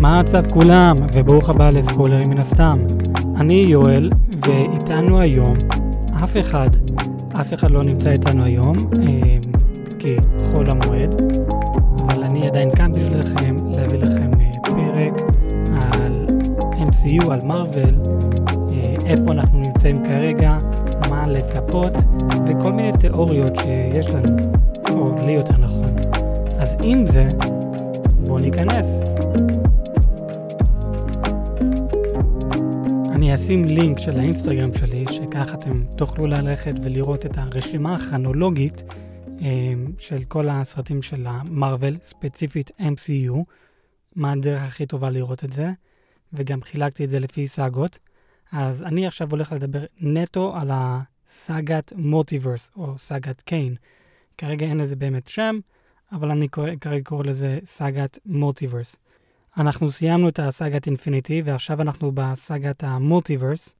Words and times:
מה 0.00 0.18
המצב 0.18 0.50
כולם, 0.50 0.96
וברוך 1.12 1.50
הבא 1.50 1.70
לספוילרים 1.70 2.30
מן 2.30 2.38
הסתם. 2.38 2.78
אני 3.36 3.66
יואל, 3.68 4.10
ואיתנו 4.40 5.20
היום 5.20 5.54
אף 6.24 6.36
אחד, 6.36 6.68
אף 7.40 7.54
אחד 7.54 7.70
לא 7.70 7.82
נמצא 7.82 8.10
איתנו 8.10 8.44
היום, 8.44 8.76
אה, 8.76 9.38
כי 9.98 10.16
חול 10.50 10.70
המועד, 10.70 11.22
אבל 12.00 12.24
אני 12.24 12.46
עדיין 12.46 12.70
כאן 12.70 12.92
בשבילכם 12.92 13.56
להביא 13.76 13.98
לכם 13.98 14.30
אה, 14.40 14.52
פרק 14.64 15.22
על 15.92 16.26
MCU, 16.76 17.32
על 17.32 17.40
מארוול, 17.44 17.94
אה, 18.72 18.94
איפה 19.06 19.32
אנחנו 19.32 19.58
נמצאים 19.58 20.04
כרגע, 20.04 20.58
מה 21.10 21.28
לצפות, 21.28 21.92
וכל 22.46 22.72
מיני 22.72 22.92
תיאוריות 22.98 23.56
שיש 23.56 24.06
לנו, 24.06 24.36
או 24.90 25.14
לי 25.26 25.32
יותר 25.32 25.54
נכון. 25.58 25.86
אז 26.58 26.68
עם 26.82 27.06
זה, 27.06 27.28
בואו 28.26 28.38
ניכנס. 28.38 29.07
אני 33.28 33.34
אשים 33.34 33.64
לינק 33.64 33.98
של 33.98 34.18
האינסטגרם 34.18 34.72
שלי, 34.72 35.04
שככה 35.12 35.54
אתם 35.54 35.82
תוכלו 35.96 36.26
ללכת 36.26 36.72
ולראות 36.82 37.26
את 37.26 37.38
הרשימה 37.38 37.94
הכרונולוגית 37.94 38.82
אה, 39.42 39.74
של 39.98 40.24
כל 40.24 40.48
הסרטים 40.48 41.02
של 41.02 41.26
המרוויל, 41.26 41.96
ספציפית 42.02 42.70
MCU, 42.80 43.34
מה 44.16 44.32
הדרך 44.32 44.62
הכי 44.62 44.86
טובה 44.86 45.10
לראות 45.10 45.44
את 45.44 45.52
זה, 45.52 45.70
וגם 46.32 46.62
חילקתי 46.62 47.04
את 47.04 47.10
זה 47.10 47.20
לפי 47.20 47.46
סאגות. 47.46 47.98
אז 48.52 48.82
אני 48.82 49.06
עכשיו 49.06 49.30
הולך 49.30 49.52
לדבר 49.52 49.84
נטו 50.00 50.56
על 50.56 50.70
הסאגת 50.72 51.92
מולטיברס, 51.96 52.70
או 52.76 52.98
סאגת 52.98 53.42
קיין. 53.42 53.74
כרגע 54.38 54.66
אין 54.66 54.78
לזה 54.78 54.96
באמת 54.96 55.26
שם, 55.26 55.58
אבל 56.12 56.30
אני 56.30 56.48
כרגע 56.80 57.04
קורא 57.04 57.24
לזה 57.24 57.58
סאגת 57.64 58.18
מולטיברס. 58.26 58.96
אנחנו 59.58 59.90
סיימנו 59.90 60.28
את 60.28 60.38
הסאגת 60.38 60.86
אינפיניטי, 60.86 61.42
ועכשיו 61.44 61.82
אנחנו 61.82 62.12
בסאגת 62.14 62.84
המולטיברס, 62.84 63.74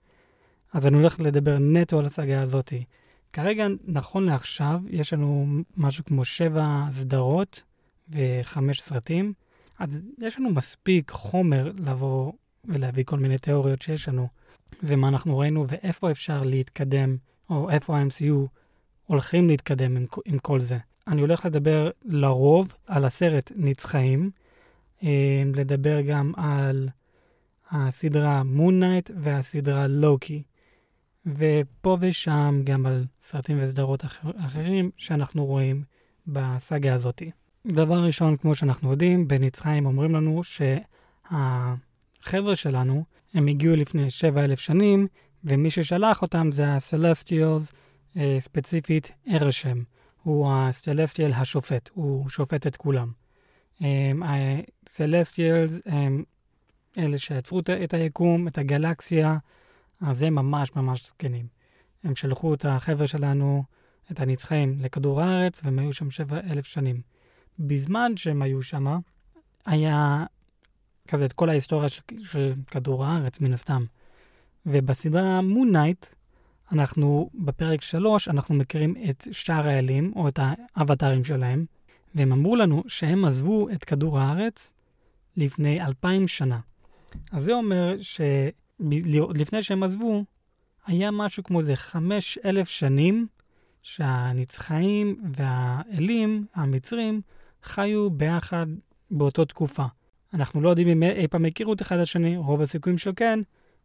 אז 0.73 0.87
אני 0.87 0.97
הולך 0.97 1.21
לדבר 1.21 1.59
נטו 1.59 1.99
על 1.99 2.07
הסאגה 2.07 2.43
הזאתי. 2.43 2.85
כרגע, 3.33 3.67
נכון 3.85 4.25
לעכשיו, 4.25 4.81
יש 4.91 5.13
לנו 5.13 5.47
משהו 5.77 6.05
כמו 6.05 6.25
שבע 6.25 6.87
סדרות 6.91 7.63
וחמש 8.11 8.81
סרטים, 8.81 9.33
אז 9.79 10.03
יש 10.19 10.39
לנו 10.39 10.51
מספיק 10.51 11.11
חומר 11.11 11.73
לבוא 11.79 12.33
ולהביא 12.65 13.05
כל 13.05 13.19
מיני 13.19 13.39
תיאוריות 13.39 13.83
שיש 13.83 14.09
לנו, 14.09 14.29
ומה 14.83 15.09
אנחנו 15.09 15.39
ראינו 15.39 15.65
ואיפה 15.69 16.11
אפשר 16.11 16.43
להתקדם, 16.43 17.17
או 17.51 17.71
איפה 17.71 17.99
ה-MCU 17.99 18.47
הולכים 19.07 19.49
להתקדם 19.49 19.97
עם, 19.97 20.07
עם 20.25 20.39
כל 20.39 20.61
זה. 20.61 20.79
אני 21.07 21.21
הולך 21.21 21.47
לדבר 21.47 21.91
לרוב 22.05 22.73
על 22.87 23.05
הסרט 23.05 23.53
נצחאים, 23.57 24.31
אה, 24.35 24.48
לדבר 25.55 26.01
גם 26.01 26.33
על 26.37 26.89
הסדרה 27.71 28.43
מון 28.43 28.81
נייט 28.81 29.11
והסדרה 29.23 29.87
לוקי, 29.87 30.43
ופה 31.27 31.97
ושם 32.01 32.61
גם 32.65 32.87
על 32.87 33.05
סרטים 33.23 33.59
וסדרות 33.61 34.05
אחר, 34.05 34.31
אחרים 34.47 34.91
שאנחנו 34.97 35.47
רואים 35.47 35.83
בסאגה 36.27 36.95
הזאתי. 36.95 37.31
דבר 37.67 38.05
ראשון, 38.05 38.37
כמו 38.37 38.55
שאנחנו 38.55 38.91
יודעים, 38.91 39.29
בנצחיים 39.29 39.87
אומרים 39.87 40.15
לנו 40.15 40.43
שהחבר'ה 40.45 42.57
שלנו, 42.57 43.05
הם 43.35 43.47
הגיעו 43.47 43.77
לפני 43.77 44.11
7,000 44.11 44.59
שנים, 44.59 45.07
ומי 45.45 45.71
ששלח 45.71 46.23
אותם 46.23 46.53
זה 46.53 46.75
הסלסטיאלס, 46.75 47.73
אה, 48.17 48.37
ספציפית 48.41 49.13
ארשם. 49.31 49.83
הוא 50.23 50.53
הסלסטיאל 50.53 51.33
השופט, 51.33 51.91
הוא 51.95 52.29
שופט 52.29 52.67
את 52.67 52.77
כולם. 52.77 53.11
הסלסטיאלס 54.23 55.81
הם 55.87 56.25
אלה 56.99 57.19
שיצרו 57.19 57.61
את 57.85 57.95
היקום, 57.95 58.49
את 58.49 58.59
הגלקסיה, 58.59 59.39
אז 60.01 60.23
הם 60.23 60.35
ממש 60.35 60.77
ממש 60.77 61.07
זקנים. 61.07 61.47
הם 62.05 62.15
שלחו 62.15 62.55
את 62.55 62.65
החבר'ה 62.65 63.07
שלנו, 63.07 63.65
את 64.13 64.21
הנצחים, 64.21 64.77
לכדור 64.81 65.21
הארץ, 65.21 65.61
והם 65.65 65.79
היו 65.79 65.93
שם 65.93 66.11
שבע 66.11 66.41
אלף 66.51 66.67
שנים. 66.67 67.01
בזמן 67.59 68.13
שהם 68.17 68.43
היו 68.43 68.63
שם, 68.63 68.99
היה 69.67 70.25
כזה 71.09 71.25
את 71.25 71.33
כל 71.33 71.51
ההיסטוריה 71.51 71.89
של, 71.89 72.03
של 72.25 72.53
כדור 72.67 73.05
הארץ, 73.05 73.41
מן 73.41 73.53
הסתם. 73.53 73.85
ובסדרה 74.67 75.41
מון 75.41 75.77
נייט, 75.77 76.07
אנחנו, 76.73 77.31
בפרק 77.35 77.83
3, 77.83 78.29
אנחנו 78.29 78.55
מכירים 78.55 78.95
את 79.11 79.27
שאר 79.33 79.69
האלים, 79.69 80.13
או 80.17 80.29
את 80.29 80.39
האבטרים 80.77 81.25
שלהם, 81.25 81.65
והם 82.19 82.33
אמרו 82.33 82.57
לנו 82.57 82.83
שהם 82.89 83.25
עזבו 83.25 83.69
את 83.69 83.85
כדור 83.85 84.19
הארץ 84.19 84.73
לפני 85.37 85.87
אלפיים 85.87 86.29
שנה. 86.29 86.59
אז 87.33 87.45
זה 87.45 87.53
אומר 87.53 87.97
שלפני 88.01 89.63
שהם 89.63 89.83
עזבו, 89.83 90.25
היה 90.87 91.11
משהו 91.11 91.43
כמו 91.45 91.61
איזה 91.61 91.77
חמש 91.77 92.39
אלף 92.45 92.69
שנים 92.69 93.27
שהנצחיים 93.83 95.23
והאלים, 95.37 96.47
המצרים, 96.55 97.21
חיו 97.63 98.11
ביחד 98.11 98.67
באותו 99.11 99.45
תקופה. 99.45 99.85
אנחנו 100.35 100.61
לא 100.61 100.69
יודעים 100.69 100.89
אם 100.89 101.03
אי 101.03 101.29
פעם 101.29 101.45
הכירו 101.45 101.73
את 101.73 101.83
אחד 101.83 101.99
השני, 101.99 102.37
רוב 102.37 102.61
הסיכויים 102.61 102.99
של 102.99 103.13
כן, 103.17 103.41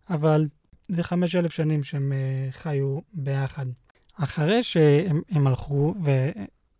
אבל 0.09 0.47
זה 0.89 1.03
חמש 1.03 1.35
אלף 1.35 1.51
שנים 1.53 1.83
שהם 1.83 2.11
אה, 2.11 2.51
חיו 2.51 2.99
ביחד. 3.13 3.65
אחרי 4.13 4.63
שהם 4.63 5.47
הלכו, 5.47 5.93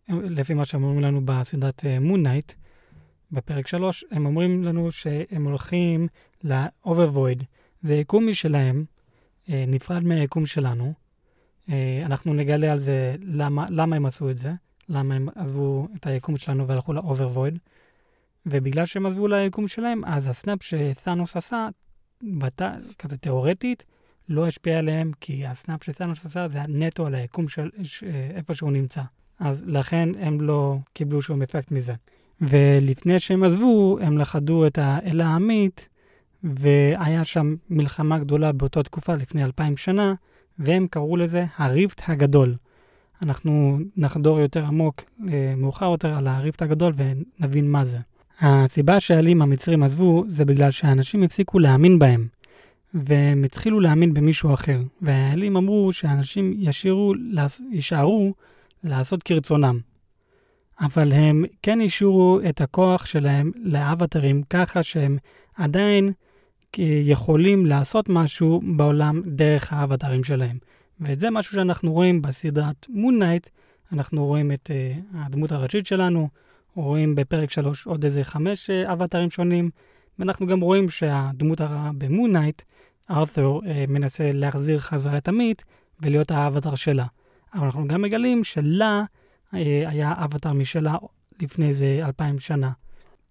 ולפי 0.09 0.53
מה 0.53 0.65
שהם 0.65 0.83
אומרים 0.83 1.01
לנו 1.01 1.21
בסדרת 1.25 1.83
מון 2.01 2.25
אה, 2.25 2.29
נייט, 2.29 2.53
בפרק 3.31 3.67
3, 3.67 4.05
הם 4.11 4.25
אומרים 4.25 4.63
לנו 4.63 4.91
שהם 4.91 5.45
הולכים 5.45 6.07
ל-overvoid. 6.43 7.43
זה 7.81 7.93
יקום 7.93 8.27
משלהם, 8.27 8.85
אה, 9.45 9.49
נפרד 9.67 10.03
מהיקום 10.03 10.45
שלנו. 10.45 10.93
אה, 11.67 11.71
אנחנו 12.05 12.33
נגלה 12.33 12.71
על 12.71 12.79
זה 12.79 13.15
למה, 13.21 13.65
למה 13.69 13.95
הם 13.95 14.05
עשו 14.05 14.29
את 14.29 14.37
זה, 14.37 14.51
למה 14.89 15.15
הם 15.15 15.27
עזבו 15.35 15.87
את 15.95 16.07
היקום 16.07 16.37
שלנו 16.37 16.67
והלכו 16.67 16.93
ל-overvoid. 16.93 17.57
ובגלל 18.45 18.85
שהם 18.85 19.05
עזבו 19.05 19.27
ליקום 19.27 19.67
שלהם, 19.67 20.05
אז 20.05 20.27
הסנאפ 20.27 20.63
שסאנוס 20.63 21.37
עשה, 21.37 21.67
בת... 22.37 22.61
כזה 22.99 23.17
תיאורטית, 23.17 23.83
לא 24.29 24.47
השפיע 24.47 24.79
עליהם, 24.79 25.11
כי 25.19 25.45
הסנאפ 25.45 25.83
שסאנוס 25.83 26.25
עשה 26.25 26.47
זה 26.47 26.59
נטו 26.67 27.05
על 27.05 27.15
היקום 27.15 27.47
של. 27.47 27.69
איפה 28.35 28.53
שהוא 28.53 28.71
נמצא. 28.71 29.01
אז 29.39 29.63
לכן 29.67 30.09
הם 30.19 30.41
לא 30.41 30.77
קיבלו 30.93 31.21
שום 31.21 31.41
אפקט 31.41 31.71
מזה. 31.71 31.93
ולפני 32.41 33.19
שהם 33.19 33.43
עזבו, 33.43 33.97
הם 34.01 34.17
לכדו 34.17 34.67
את 34.67 34.77
האל 34.77 35.21
העמית, 35.21 35.89
והיה 36.43 37.23
שם 37.23 37.55
מלחמה 37.69 38.19
גדולה 38.19 38.51
באותה 38.51 38.83
תקופה, 38.83 39.15
לפני 39.15 39.43
אלפיים 39.43 39.77
שנה, 39.77 40.13
והם 40.59 40.87
קראו 40.87 41.17
לזה 41.17 41.45
הריפט 41.57 42.01
הגדול. 42.07 42.55
אנחנו 43.21 43.79
נחדור 43.97 44.39
יותר 44.39 44.65
עמוק 44.65 45.01
אה, 45.31 45.53
מאוחר 45.57 45.85
יותר 45.85 46.17
על 46.17 46.27
הריפט 46.27 46.61
הגדול 46.61 46.93
ונבין 46.95 47.71
מה 47.71 47.85
זה. 47.85 47.97
הסיבה 48.41 48.99
שהאלים 48.99 49.41
המצרים 49.41 49.83
עזבו 49.83 50.23
זה 50.27 50.45
בגלל 50.45 50.71
שהאנשים 50.71 51.23
הפסיקו 51.23 51.59
להאמין 51.59 51.99
בהם, 51.99 52.27
והם 52.93 53.43
התחילו 53.43 53.79
להאמין 53.79 54.13
במישהו 54.13 54.53
אחר, 54.53 54.81
והאלים 55.01 55.57
אמרו 55.57 55.93
שאנשים 55.93 56.53
ישירו, 56.57 57.13
יישארו 57.71 58.33
לעשות 58.83 59.23
כרצונם. 59.23 59.79
אבל 60.79 61.13
הם 61.13 61.43
כן 61.61 61.81
השאירו 61.81 62.39
את 62.49 62.61
הכוח 62.61 63.05
שלהם 63.05 63.51
לאבטרים 63.55 64.43
ככה 64.49 64.83
שהם 64.83 65.17
עדיין 65.55 66.13
יכולים 67.03 67.65
לעשות 67.65 68.09
משהו 68.09 68.61
בעולם 68.77 69.21
דרך 69.25 69.73
האבטרים 69.73 70.23
שלהם. 70.23 70.57
וזה 71.01 71.29
משהו 71.29 71.53
שאנחנו 71.53 71.93
רואים 71.93 72.21
בסדרת 72.21 72.85
מון 72.89 73.19
נייט, 73.19 73.49
אנחנו 73.93 74.25
רואים 74.25 74.51
את 74.51 74.69
אה, 74.69 75.17
הדמות 75.17 75.51
הראשית 75.51 75.85
שלנו, 75.85 76.29
רואים 76.75 77.15
בפרק 77.15 77.51
3 77.51 77.87
עוד 77.87 78.05
איזה 78.05 78.23
חמש 78.23 78.69
אה, 78.69 78.93
אבטרים 78.93 79.29
שונים, 79.29 79.69
ואנחנו 80.19 80.47
גם 80.47 80.61
רואים 80.61 80.89
שהדמות 80.89 81.61
הרעה 81.61 81.91
במון 81.97 82.37
נייט, 82.37 82.61
ארת'ור, 83.09 83.61
אה, 83.67 83.85
מנסה 83.87 84.31
להחזיר 84.33 84.79
חזרה 84.79 85.17
את 85.17 85.27
עמית 85.27 85.63
ולהיות 85.99 86.31
האבטר 86.31 86.75
שלה. 86.75 87.05
אבל 87.53 87.65
אנחנו 87.65 87.87
גם 87.87 88.01
מגלים 88.01 88.43
שלה 88.43 89.03
אה, 89.53 89.83
היה 89.87 90.13
אבטר 90.17 90.53
משלה 90.53 90.95
לפני 91.41 91.69
איזה 91.69 92.01
אלפיים 92.05 92.39
שנה. 92.39 92.71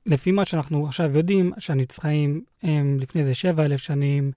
לפי 0.07 0.31
מה 0.31 0.45
שאנחנו 0.45 0.87
עכשיו 0.87 1.17
יודעים, 1.17 1.53
שהנצחאים 1.59 2.45
הם 2.63 2.99
לפני 3.01 3.21
איזה 3.21 3.35
שבע 3.35 3.65
אלף 3.65 3.81
שנים, 3.81 4.33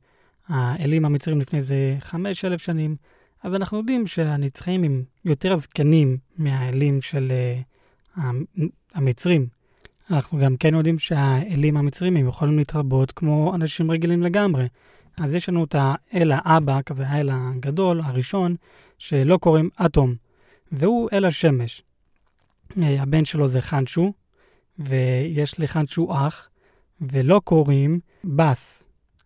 האלים 0.48 1.06
המצרים 1.06 1.42
לפני 1.42 1.60
איזה 1.60 1.98
חמש 2.00 2.46
אלף 2.46 2.62
שנים, 2.62 2.96
אז 3.44 3.56
אנחנו 3.56 3.78
יודעים 3.78 4.08
שהנצחאים 4.08 4.84
הם 4.84 5.04
יותר 5.26 5.56
זקנים 5.56 6.18
מהאלים 6.38 7.02
של 7.02 7.32
uh, 8.18 8.22
המצרים. 8.94 9.48
אנחנו 10.12 10.40
גם 10.40 10.58
כן 10.58 10.76
יודעים 10.76 10.98
שהאלים 10.98 11.78
המצרים 11.78 12.18
הם 12.18 12.28
יכולים 12.28 12.58
להתרבות 12.58 13.12
כמו 13.12 13.56
אנשים 13.56 13.92
רגילים 13.92 14.24
לגמרי. 14.24 14.68
אז 15.20 15.34
יש 15.34 15.50
לנו 15.50 15.64
את 15.64 15.76
האל 15.78 16.32
האבא, 16.36 16.82
כזה 16.82 17.08
האל 17.08 17.30
הגדול, 17.34 18.02
הראשון, 18.02 18.56
שלא 18.98 19.38
קוראים 19.38 19.70
אטום, 19.86 20.16
והוא 20.72 21.10
אל 21.14 21.26
השמש. 21.26 21.84
אה, 22.82 23.02
הבן 23.02 23.26
שלו 23.26 23.48
זה 23.48 23.62
חנשו, 23.62 24.14
ויש 24.80 25.60
לחנשו 25.60 26.14
אח, 26.14 26.50
ולא 27.02 27.42
קוראים 27.44 28.00
בס. 28.24 28.84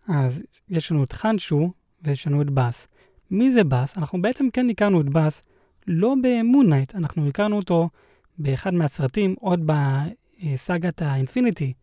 אז 0.07 0.43
יש 0.69 0.91
לנו 0.91 1.03
את 1.03 1.13
חנשו 1.13 1.71
ויש 2.01 2.27
לנו 2.27 2.41
את 2.41 2.49
בס. 2.49 2.87
מי 3.31 3.51
זה 3.51 3.63
בס? 3.63 3.97
אנחנו 3.97 4.21
בעצם 4.21 4.49
כן 4.53 4.69
הכרנו 4.69 5.01
את 5.01 5.09
בס 5.09 5.43
לא 5.87 6.15
במונייט, 6.23 6.95
אנחנו 6.95 7.27
הכרנו 7.27 7.55
אותו 7.55 7.89
באחד 8.37 8.73
מהסרטים, 8.73 9.35
עוד 9.39 9.65
בסאגת 9.65 11.01
האינפיניטי. 11.01 11.73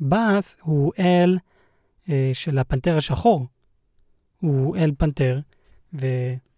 בס 0.00 0.56
הוא 0.60 0.92
אל 0.98 1.38
אה, 2.08 2.30
של 2.32 2.58
הפנתר 2.58 2.96
השחור. 2.96 3.46
הוא 4.40 4.76
אל 4.76 4.92
פנתר, 4.98 5.40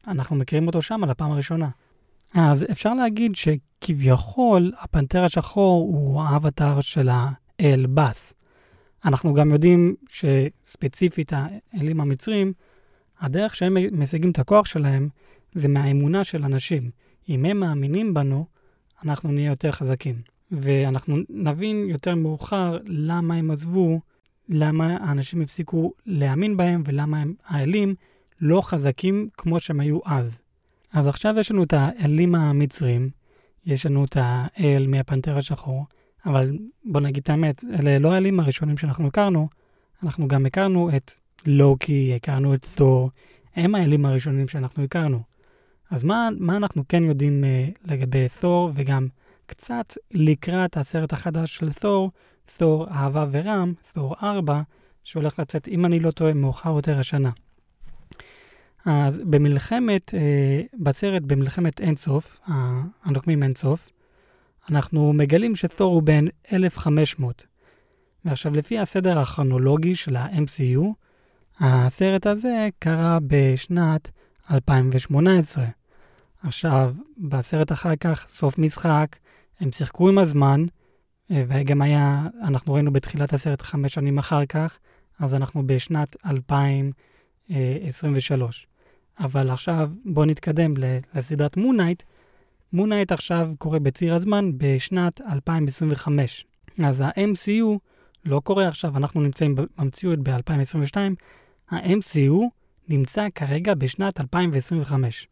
ואנחנו 0.06 0.37
מכירים 0.37 0.67
אותו 0.67 0.82
שם 0.82 1.05
על 1.05 1.11
הפעם 1.11 1.32
הראשונה. 1.32 1.69
אז 2.35 2.67
אפשר 2.70 2.94
להגיד 2.94 3.32
שכביכול 3.37 4.73
הפנתר 4.81 5.25
השחור 5.25 5.82
הוא 5.82 6.23
האבטר 6.23 6.81
של 6.81 7.08
האל 7.12 7.87
בס. 7.94 8.35
אנחנו 9.05 9.35
גם 9.35 9.50
יודעים 9.50 9.94
שספציפית 10.08 11.32
האלים 11.32 12.00
המצרים, 12.00 12.53
הדרך 13.20 13.55
שהם 13.55 13.76
משיגים 13.93 14.31
את 14.31 14.38
הכוח 14.38 14.67
שלהם 14.67 15.08
זה 15.53 15.69
מהאמונה 15.69 16.25
של 16.25 16.44
אנשים. 16.44 16.91
אם 17.29 17.44
הם 17.44 17.61
מאמינים 17.61 18.14
בנו, 18.14 18.47
אנחנו 19.05 19.32
נהיה 19.32 19.50
יותר 19.50 19.73
חזקים. 19.73 20.14
ואנחנו 20.50 21.17
נבין 21.29 21.87
יותר 21.88 22.14
מאוחר 22.14 22.79
למה 22.87 23.35
הם 23.35 23.50
עזבו, 23.50 24.00
למה 24.49 24.97
האנשים 25.00 25.41
הפסיקו 25.41 25.93
להאמין 26.06 26.56
בהם 26.56 26.82
ולמה 26.87 27.20
הם, 27.20 27.35
האלים 27.47 27.94
לא 28.41 28.61
חזקים 28.62 29.29
כמו 29.37 29.61
שהם 29.61 29.81
היו 29.81 29.99
אז. 30.05 30.41
אז 30.93 31.06
עכשיו 31.06 31.35
יש 31.38 31.50
לנו 31.50 31.62
את 31.62 31.73
האלים 31.77 32.35
המצרים, 32.35 33.11
יש 33.67 33.87
לנו 33.87 34.05
את 34.05 34.17
האל 34.21 34.87
מהפנתר 34.88 35.38
השחור, 35.38 35.87
אבל 36.27 36.59
בוא 36.85 37.00
נגיד 37.00 37.23
את 37.23 37.31
האמת, 37.31 37.65
אלה 37.79 37.99
לא 37.99 38.12
האלים 38.12 38.41
הראשונים 38.41 38.77
שאנחנו 38.77 39.06
הכרנו, 39.06 39.49
אנחנו 40.03 40.29
גם 40.29 40.47
הכרנו 40.47 40.91
את 40.97 41.12
לוקי, 41.47 42.15
הכרנו 42.17 42.55
את 42.55 42.67
תור, 42.75 43.11
הם 43.56 43.75
האלים 43.75 44.06
הראשונים 44.06 44.49
שאנחנו 44.49 44.85
הכרנו. 44.85 45.21
אז 45.91 46.05
מה, 46.05 46.29
מה 46.38 46.56
אנחנו 46.56 46.83
כן 46.88 47.05
יודעים 47.05 47.44
uh, 47.44 47.93
לגבי 47.93 48.27
תור, 48.41 48.71
וגם 48.75 49.09
קצת 49.47 49.94
לקראת 50.11 50.77
הסרט 50.77 51.12
החדש 51.12 51.56
של 51.56 51.73
תור, 51.73 52.11
תור 52.56 52.88
אהבה 52.88 53.27
ורם, 53.31 53.73
תור 53.93 54.15
4, 54.23 54.62
שהולך 55.05 55.38
לצאת, 55.38 55.69
אם 55.69 55.85
אני 55.85 56.00
לא 56.00 56.11
טועה, 56.11 56.33
מאוחר 56.33 56.71
יותר 56.71 56.99
השנה. 56.99 57.31
אז 58.87 59.23
במלחמת, 59.25 60.15
אה, 60.15 60.61
בסרט 60.79 61.23
במלחמת 61.23 61.81
אינסוף, 61.81 62.41
הנוקמים 63.05 63.43
אינסוף, 63.43 63.91
אנחנו 64.71 65.12
מגלים 65.12 65.56
שתור 65.56 65.94
הוא 65.94 66.03
בן 66.03 66.25
1500. 66.53 67.47
ועכשיו, 68.25 68.56
לפי 68.56 68.79
הסדר 68.79 69.19
הכרונולוגי 69.19 69.94
של 69.94 70.17
ה-MCU, 70.17 70.83
הסרט 71.61 72.27
הזה 72.27 72.69
קרה 72.79 73.19
בשנת 73.27 74.11
2018. 74.50 75.65
עכשיו, 76.43 76.94
בסרט 77.19 77.73
אחר 77.73 77.97
כך, 77.97 78.25
סוף 78.29 78.59
משחק, 78.59 79.17
הם 79.61 79.73
שיחקו 79.73 80.09
עם 80.09 80.19
הזמן, 80.19 80.65
אה, 81.31 81.44
וגם 81.49 81.83
היה, 81.83 82.27
אנחנו 82.43 82.75
ראינו 82.75 82.93
בתחילת 82.93 83.33
הסרט 83.33 83.62
חמש 83.62 83.94
שנים 83.94 84.19
אחר 84.19 84.47
כך, 84.47 84.79
אז 85.21 85.35
אנחנו 85.35 85.67
בשנת 85.67 86.17
2023. 86.27 88.67
אבל 89.18 89.50
עכשיו 89.50 89.90
בואו 90.04 90.26
נתקדם 90.26 90.74
לסדרת 91.14 91.56
מונייט. 91.56 92.02
מונייט 92.72 93.12
עכשיו 93.12 93.52
קורה 93.58 93.78
בציר 93.78 94.14
הזמן 94.14 94.50
בשנת 94.56 95.20
2025. 95.20 96.46
אז 96.84 97.00
ה-MCU 97.00 97.78
לא 98.24 98.40
קורה 98.44 98.68
עכשיו, 98.68 98.96
אנחנו 98.96 99.20
נמצאים 99.20 99.54
במציאות 99.54 100.18
ב-2022, 100.18 100.96
ה-MCU 101.70 102.34
נמצא 102.88 103.26
כרגע 103.34 103.74
בשנת 103.74 104.20
2025. 104.20 105.28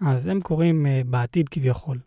אז 0.00 0.26
הם 0.26 0.40
קורים 0.40 0.86
uh, 0.86 1.06
בעתיד 1.06 1.48
כביכול. 1.48 1.98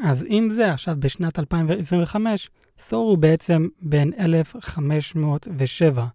אז 0.00 0.24
אם 0.24 0.48
זה 0.50 0.72
עכשיו 0.72 0.96
בשנת 0.98 1.38
2025, 1.38 2.50
תור 2.88 3.10
הוא 3.10 3.18
בעצם 3.18 3.68
בן 3.82 4.12
1507, 4.18 6.06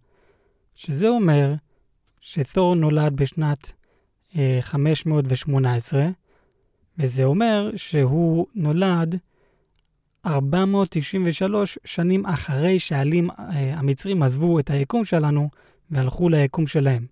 שזה 0.74 1.08
אומר 1.08 1.54
שתור 2.20 2.74
נולד 2.74 3.16
בשנת 3.16 3.72
518, 4.60 6.06
וזה 6.98 7.24
אומר 7.24 7.70
שהוא 7.76 8.46
נולד 8.54 9.18
493 10.26 11.78
שנים 11.84 12.26
אחרי 12.26 12.78
שהעלים 12.78 13.30
אה, 13.30 13.74
המצרים 13.78 14.22
עזבו 14.22 14.58
את 14.58 14.70
היקום 14.70 15.04
שלנו 15.04 15.48
והלכו 15.90 16.28
ליקום 16.28 16.66
שלהם. 16.66 17.06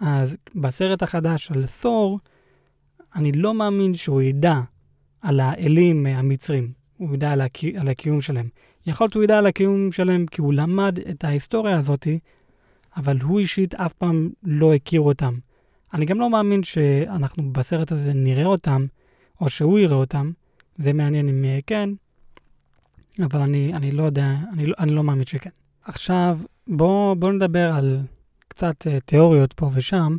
אז 0.00 0.36
בסרט 0.54 1.02
החדש 1.02 1.46
של 1.46 1.66
תור, 1.66 2.18
אני 3.14 3.32
לא 3.32 3.54
מאמין 3.54 3.94
שהוא 3.94 4.22
ידע 4.22 4.60
על 5.20 5.40
האלים 5.40 6.06
אה, 6.06 6.18
המצרים, 6.18 6.72
הוא 6.96 7.14
ידע 7.14 7.32
על, 7.32 7.40
הקי, 7.40 7.78
על 7.78 7.88
הקיום 7.88 8.20
שלהם. 8.20 8.48
יכול 8.86 9.04
להיות 9.04 9.14
הוא 9.14 9.24
ידע 9.24 9.38
על 9.38 9.46
הקיום 9.46 9.92
שלהם 9.92 10.26
כי 10.26 10.40
הוא 10.40 10.54
למד 10.54 10.98
את 11.10 11.24
ההיסטוריה 11.24 11.76
הזאתי, 11.76 12.18
אבל 12.96 13.20
הוא 13.20 13.38
אישית 13.38 13.74
אף 13.74 13.92
פעם 13.92 14.30
לא 14.42 14.74
הכיר 14.74 15.00
אותם. 15.00 15.34
אני 15.94 16.04
גם 16.04 16.20
לא 16.20 16.30
מאמין 16.30 16.62
שאנחנו 16.62 17.52
בסרט 17.52 17.92
הזה 17.92 18.12
נראה 18.14 18.44
אותם, 18.44 18.86
או 19.40 19.50
שהוא 19.50 19.78
יראה 19.78 19.96
אותם. 19.96 20.30
זה 20.74 20.92
מעניין 20.92 21.28
אם 21.28 21.44
כן, 21.66 21.90
אבל 23.22 23.40
אני, 23.40 23.74
אני 23.74 23.90
לא 23.90 24.02
יודע, 24.02 24.36
אני, 24.52 24.66
לא, 24.66 24.74
אני 24.78 24.90
לא 24.90 25.04
מאמין 25.04 25.26
שכן. 25.26 25.50
עכשיו, 25.84 26.38
בואו 26.68 27.16
בוא 27.18 27.32
נדבר 27.32 27.72
על 27.72 28.00
קצת 28.48 28.86
uh, 28.86 29.00
תיאוריות 29.04 29.52
פה 29.52 29.70
ושם. 29.72 30.16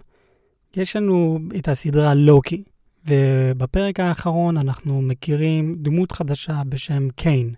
יש 0.75 0.95
לנו 0.95 1.39
את 1.57 1.68
הסדרה 1.68 2.13
לוקי, 2.13 2.63
ובפרק 3.07 4.00
האחרון 4.00 4.57
אנחנו 4.57 5.01
מכירים 5.01 5.75
דמות 5.77 6.12
חדשה 6.12 6.62
בשם 6.69 7.10
קיין, 7.10 7.54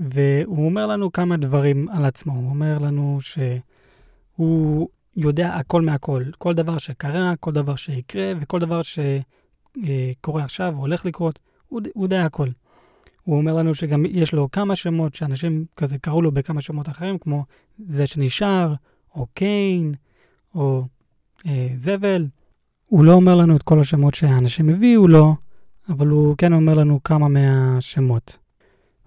והוא 0.00 0.64
אומר 0.64 0.86
לנו 0.86 1.12
כמה 1.12 1.36
דברים 1.36 1.88
על 1.88 2.04
עצמו. 2.04 2.32
הוא 2.32 2.48
אומר 2.48 2.78
לנו 2.78 3.18
שהוא 3.20 4.88
יודע 5.16 5.54
הכל 5.54 5.82
מהכל. 5.82 6.22
כל 6.38 6.54
דבר 6.54 6.78
שקרה, 6.78 7.32
כל 7.40 7.52
דבר 7.52 7.76
שיקרה, 7.76 8.32
וכל 8.40 8.60
דבר 8.60 8.80
שקורה 8.82 10.44
עכשיו 10.44 10.74
או 10.76 10.80
הולך 10.80 11.06
לקרות, 11.06 11.38
הוא, 11.68 11.80
הוא 11.94 12.04
יודע 12.04 12.24
הכל. 12.24 12.48
הוא 13.22 13.36
אומר 13.36 13.54
לנו 13.54 13.74
שגם 13.74 14.04
יש 14.08 14.32
לו 14.32 14.50
כמה 14.50 14.76
שמות 14.76 15.14
שאנשים 15.14 15.64
כזה 15.76 15.98
קראו 15.98 16.22
לו 16.22 16.32
בכמה 16.32 16.60
שמות 16.60 16.88
אחרים, 16.88 17.18
כמו 17.18 17.44
זה 17.78 18.06
שנשאר, 18.06 18.74
או 19.14 19.26
קיין, 19.34 19.94
או 20.54 20.84
אה, 21.46 21.68
זבל. 21.76 22.26
הוא 22.86 23.04
לא 23.04 23.12
אומר 23.12 23.34
לנו 23.34 23.56
את 23.56 23.62
כל 23.62 23.80
השמות 23.80 24.14
שהאנשים 24.14 24.68
הביאו 24.68 25.08
לו, 25.08 25.34
אבל 25.88 26.06
הוא 26.06 26.34
כן 26.38 26.52
אומר 26.52 26.74
לנו 26.74 27.02
כמה 27.02 27.28
מהשמות. 27.28 28.38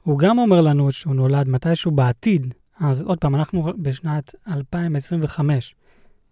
הוא 0.03 0.19
גם 0.19 0.39
אומר 0.39 0.61
לנו 0.61 0.91
שהוא 0.91 1.15
נולד 1.15 1.47
מתישהו 1.47 1.91
בעתיד, 1.91 2.53
אז 2.79 3.01
עוד 3.01 3.17
פעם, 3.17 3.35
אנחנו 3.35 3.73
בשנת 3.77 4.35
2025. 4.47 5.75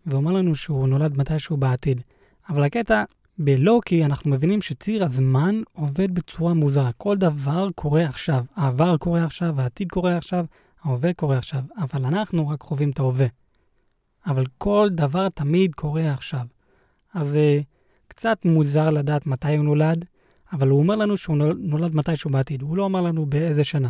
ואומר 0.08 0.32
לנו 0.32 0.56
שהוא 0.56 0.88
נולד 0.88 1.18
מתישהו 1.18 1.58
בעתיד. 1.58 2.02
אבל 2.50 2.64
הקטע, 2.64 3.04
בלוקי 3.38 4.06
אנחנו 4.06 4.32
מבינים 4.32 4.62
שציר 4.62 5.04
הזמן 5.04 5.62
עובד 5.74 6.16
בצורה 6.16 6.54
מוזרה. 6.54 6.92
כל 6.98 7.18
דבר 7.18 7.68
קורה 7.76 8.06
עכשיו. 8.06 8.46
העבר 8.56 8.98
קורה 8.98 9.24
עכשיו, 9.24 9.62
העתיד 9.62 9.90
קורה 9.90 10.18
עכשיו, 10.18 10.46
ההווה 10.84 11.14
קורה 11.14 11.38
עכשיו. 11.38 11.62
אבל 11.78 12.06
אנחנו 12.06 12.50
רק 12.50 12.62
חווים 12.62 12.90
את 12.90 13.00
ההווה. 13.00 13.28
אבל 14.28 14.46
כל 14.58 14.88
דבר 14.92 15.30
תמיד 15.30 15.76
קורה 15.76 16.12
עכשיו. 16.14 16.46
אז 17.14 17.28
זה 17.28 17.62
קצת 18.08 18.46
מוזר 18.46 18.90
לדעת 18.90 19.28
מתי 19.28 19.56
הוא 19.56 19.66
נולד, 19.66 20.06
אבל 20.54 20.70
הוא 20.70 20.80
אומר 20.80 20.96
לנו 20.96 21.18
שהוא 21.18 21.38
נולד 21.58 21.96
מתישהו 21.96 22.30
בעתיד. 22.30 22.62
הוא 22.62 22.78
לא 22.78 22.84
אומר 22.84 23.02
לנו 23.02 23.26
באיזה 23.26 23.64
שנה. 23.64 23.90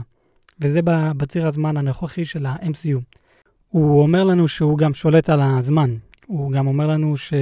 וזה 0.59 0.79
בציר 0.83 1.47
הזמן 1.47 1.77
הנוכחי 1.77 2.25
של 2.25 2.45
ה-MCU. 2.45 3.00
הוא 3.69 4.01
אומר 4.01 4.24
לנו 4.24 4.47
שהוא 4.47 4.77
גם 4.77 4.93
שולט 4.93 5.29
על 5.29 5.41
הזמן. 5.41 5.95
הוא 6.27 6.51
גם 6.51 6.67
אומר 6.67 6.88
לנו 6.88 7.17
ש... 7.17 7.34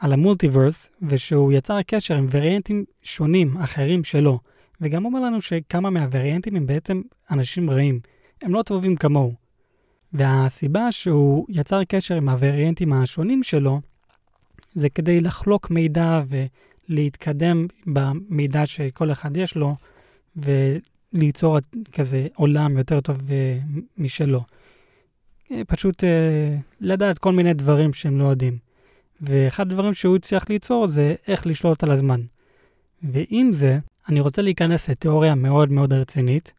על 0.00 0.12
המולטיברס, 0.12 0.90
ושהוא 1.02 1.52
יצר 1.52 1.82
קשר 1.82 2.16
עם 2.16 2.26
וריאנטים 2.30 2.84
שונים, 3.02 3.56
אחרים 3.56 4.04
שלו. 4.04 4.38
וגם 4.80 5.04
אומר 5.04 5.20
לנו 5.20 5.40
שכמה 5.40 5.90
מהווריאנטים 5.90 6.56
הם 6.56 6.66
בעצם 6.66 7.02
אנשים 7.30 7.70
רעים. 7.70 8.00
הם 8.42 8.54
לא 8.54 8.62
טובים 8.62 8.96
כמוהו. 8.96 9.34
והסיבה 10.12 10.92
שהוא 10.92 11.46
יצר 11.48 11.84
קשר 11.84 12.14
עם 12.16 12.28
הווריאנטים 12.28 12.92
השונים 12.92 13.42
שלו, 13.42 13.80
זה 14.72 14.88
כדי 14.88 15.20
לחלוק 15.20 15.70
מידע 15.70 16.22
ולהתקדם 16.88 17.66
במידע 17.86 18.66
שכל 18.66 19.12
אחד 19.12 19.36
יש 19.36 19.56
לו, 19.56 19.76
וליצור 20.36 21.58
כזה 21.92 22.26
עולם 22.34 22.78
יותר 22.78 23.00
טוב 23.00 23.30
אה, 23.30 23.58
משלו. 23.98 24.40
אה, 25.50 25.62
פשוט 25.66 26.04
אה, 26.04 26.56
לדעת 26.80 27.18
כל 27.18 27.32
מיני 27.32 27.54
דברים 27.54 27.92
שהם 27.92 28.18
לא 28.18 28.24
יודעים. 28.24 28.58
ואחד 29.20 29.70
הדברים 29.70 29.94
שהוא 29.94 30.16
הצליח 30.16 30.44
ליצור 30.48 30.86
זה 30.86 31.14
איך 31.28 31.46
לשלוט 31.46 31.82
על 31.84 31.90
הזמן. 31.90 32.20
ועם 33.02 33.52
זה, 33.52 33.78
אני 34.08 34.20
רוצה 34.20 34.42
להיכנס 34.42 34.88
לתיאוריה 34.90 35.34
מאוד 35.34 35.70
מאוד 35.70 35.92
רצינית, 35.92 36.52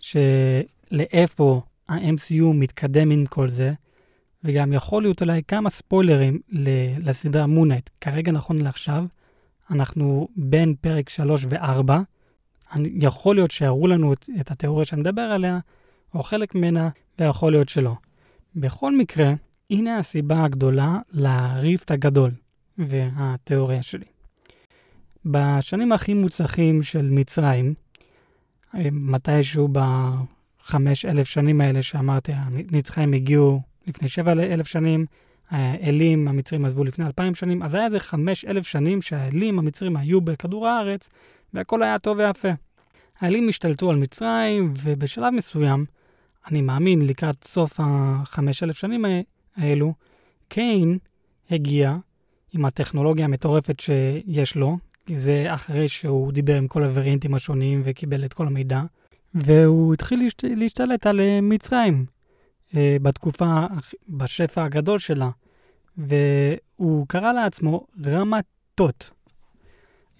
שלאיפה 0.00 1.60
ה-MCU 1.88 2.44
מתקדם 2.54 3.10
עם 3.10 3.26
כל 3.26 3.48
זה, 3.48 3.72
וגם 4.44 4.72
יכול 4.72 5.02
להיות 5.02 5.22
אולי 5.22 5.42
כמה 5.48 5.70
ספוילרים 5.70 6.40
לסדרה 6.98 7.46
מונט. 7.46 7.90
כרגע, 8.00 8.32
נכון 8.32 8.60
לעכשיו, 8.60 9.04
אנחנו 9.70 10.28
בין 10.36 10.74
פרק 10.80 11.08
3 11.08 11.46
ו-4. 11.50 11.92
יכול 12.76 13.34
להיות 13.36 13.50
שיראו 13.50 13.86
לנו 13.86 14.12
את, 14.12 14.28
את 14.40 14.50
התיאוריה 14.50 14.84
שאני 14.84 15.00
מדבר 15.00 15.22
עליה, 15.22 15.58
או 16.14 16.22
חלק 16.22 16.54
ממנה, 16.54 16.88
ויכול 17.18 17.52
להיות 17.52 17.68
שלא. 17.68 17.94
בכל 18.56 18.96
מקרה, 18.96 19.32
הנה 19.70 19.98
הסיבה 19.98 20.44
הגדולה 20.44 20.98
לריפט 21.12 21.90
הגדול 21.90 22.30
והתיאוריה 22.78 23.82
שלי. 23.82 24.04
בשנים 25.24 25.92
הכי 25.92 26.14
מוצלחים 26.14 26.82
של 26.82 27.08
מצרים, 27.10 27.74
מתישהו 28.92 29.68
בחמש 29.72 31.04
אלף 31.04 31.28
שנים 31.28 31.60
האלה 31.60 31.82
שאמרתי, 31.82 32.32
הנצחיים 32.34 33.12
הגיעו 33.12 33.60
לפני 33.86 34.08
שבע 34.08 34.32
אלף 34.32 34.66
שנים, 34.66 35.06
האלים 35.50 36.28
המצרים 36.28 36.64
עזבו 36.64 36.84
לפני 36.84 37.06
אלפיים 37.06 37.34
שנים, 37.34 37.62
אז 37.62 37.74
היה 37.74 37.86
איזה 37.86 38.00
חמש 38.00 38.44
אלף 38.44 38.66
שנים 38.66 39.02
שהאלים 39.02 39.58
המצרים 39.58 39.96
היו 39.96 40.20
בכדור 40.20 40.68
הארץ, 40.68 41.08
והכל 41.54 41.82
היה 41.82 41.98
טוב 41.98 42.18
ויפה. 42.18 42.48
האלים 43.20 43.48
השתלטו 43.48 43.90
על 43.90 43.96
מצרים, 43.96 44.74
ובשלב 44.82 45.34
מסוים, 45.34 45.84
אני 46.48 46.62
מאמין 46.62 47.06
לקראת 47.06 47.44
סוף 47.44 47.72
החמש 47.78 48.62
אלף 48.62 48.76
שנים 48.76 49.04
האלו, 49.56 49.94
קיין 50.48 50.98
הגיע 51.50 51.96
עם 52.52 52.64
הטכנולוגיה 52.64 53.24
המטורפת 53.24 53.80
שיש 53.80 54.56
לו, 54.56 54.78
כי 55.06 55.20
זה 55.20 55.54
אחרי 55.54 55.88
שהוא 55.88 56.32
דיבר 56.32 56.56
עם 56.56 56.68
כל 56.68 56.84
הווריאנטים 56.84 57.34
השונים 57.34 57.82
וקיבל 57.84 58.24
את 58.24 58.32
כל 58.32 58.46
המידע, 58.46 58.82
והוא 59.34 59.94
התחיל 59.94 60.22
להשת... 60.22 60.44
להשתלט 60.44 61.06
על 61.06 61.20
אה, 61.20 61.40
מצרים 61.42 62.04
אה, 62.76 62.96
בתקופה, 63.02 63.66
בשפע 64.08 64.64
הגדול 64.64 64.98
שלה, 64.98 65.30
והוא 65.98 67.06
קרא 67.08 67.32
לעצמו 67.32 67.86
רמתות. 68.06 69.10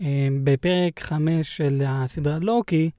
אה, 0.00 0.28
בפרק 0.44 1.00
5 1.00 1.56
של 1.56 1.82
הסדרה 1.86 2.38
לוקי, 2.38 2.90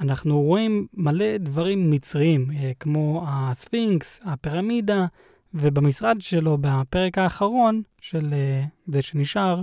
אנחנו 0.00 0.40
רואים 0.40 0.86
מלא 0.94 1.36
דברים 1.36 1.90
מצריים, 1.90 2.50
כמו 2.80 3.24
הספינקס, 3.28 4.20
הפירמידה, 4.24 5.06
ובמשרד 5.54 6.20
שלו, 6.20 6.58
בפרק 6.60 7.18
האחרון 7.18 7.82
של 8.00 8.34
זה 8.86 9.02
שנשאר, 9.02 9.62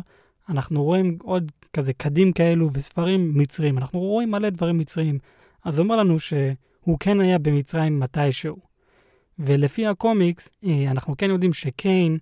אנחנו 0.49 0.83
רואים 0.83 1.17
עוד 1.23 1.51
כזה 1.73 1.93
קדים 1.93 2.31
כאלו 2.31 2.69
וספרים 2.73 3.31
מצרים. 3.37 3.77
אנחנו 3.77 3.99
רואים 3.99 4.31
מלא 4.31 4.49
דברים 4.49 4.77
מצריים. 4.77 5.19
אז 5.63 5.79
אומר 5.79 5.95
לנו 5.95 6.19
שהוא 6.19 6.97
כן 6.99 7.19
היה 7.19 7.39
במצרים 7.39 7.99
מתישהו. 7.99 8.57
ולפי 9.39 9.87
הקומיקס, 9.87 10.49
אה, 10.63 10.91
אנחנו 10.91 11.17
כן 11.17 11.29
יודעים 11.29 11.53
שקיין 11.53 12.17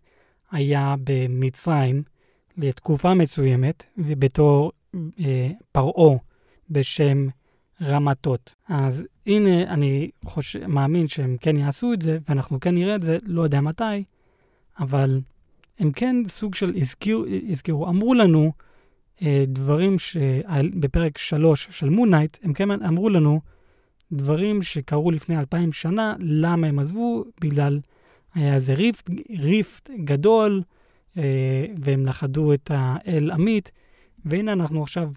היה 0.52 0.96
במצרים 1.04 2.04
לתקופה 2.58 3.14
מסוימת, 3.14 3.86
ובתור 3.98 4.72
אה, 4.96 5.50
פרעה 5.72 6.18
בשם 6.70 7.28
רמתות. 7.82 8.56
אז 8.68 9.04
הנה, 9.28 9.64
אני 9.64 10.10
חושב, 10.26 10.68
מאמין 10.68 11.08
שהם 11.08 11.38
כן 11.42 11.58
יעשו 11.58 11.94
את 11.94 12.02
זה, 12.02 12.18
ואנחנו 12.30 12.60
כן 12.60 12.76
נראה 12.76 12.96
את 12.96 13.04
זה, 13.04 13.18
לא 13.26 13.42
יודע 13.42 13.62
מתי, 13.62 14.04
אבל 14.80 15.22
הם 15.80 15.92
כן 15.92 16.16
סוג 16.28 16.56
של 16.56 16.74
הזכירו, 16.76 17.24
הזכירו 17.50 17.88
אמרו 17.88 18.14
לנו 18.14 18.52
אה, 19.22 19.44
דברים 19.48 20.00
שבפרק 20.00 21.18
3 21.18 21.68
של 21.72 21.90
מונייט, 21.90 22.38
הם 22.44 22.54
כן 22.54 22.72
אמרו 22.72 23.10
לנו 23.10 23.42
דברים 24.12 24.62
שקרו 24.62 25.12
לפני 25.12 25.40
אלפיים 25.40 25.74
שנה, 25.74 26.16
למה 26.20 26.68
הם 26.68 26.80
עזבו? 26.80 27.24
בגלל 27.42 27.80
היה 28.34 28.56
איזה 28.56 28.74
ריפט, 28.74 29.10
ריפט 29.40 29.90
גדול, 30.04 30.62
אה, 31.18 31.66
והם 31.84 32.06
לכדו 32.06 32.54
את 32.54 32.72
האל 32.74 33.32
עמית, 33.32 33.72
והנה 34.26 34.54
אנחנו 34.54 34.84
עכשיו 34.84 35.12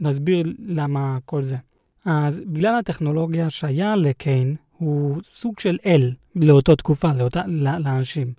נסביר 0.00 0.42
למה 0.58 1.18
כל 1.24 1.42
זה. 1.42 1.56
אז 2.04 2.40
בגלל 2.46 2.74
הטכנולוגיה 2.74 3.50
שהיה 3.50 3.96
לקיין, 3.96 4.56
הוא 4.78 5.20
סוג 5.34 5.60
של 5.60 5.78
אל 5.86 6.12
לאותו 6.36 6.76
תקופה, 6.76 7.12
לאותה, 7.12 7.42
לאנשים. 7.78 8.32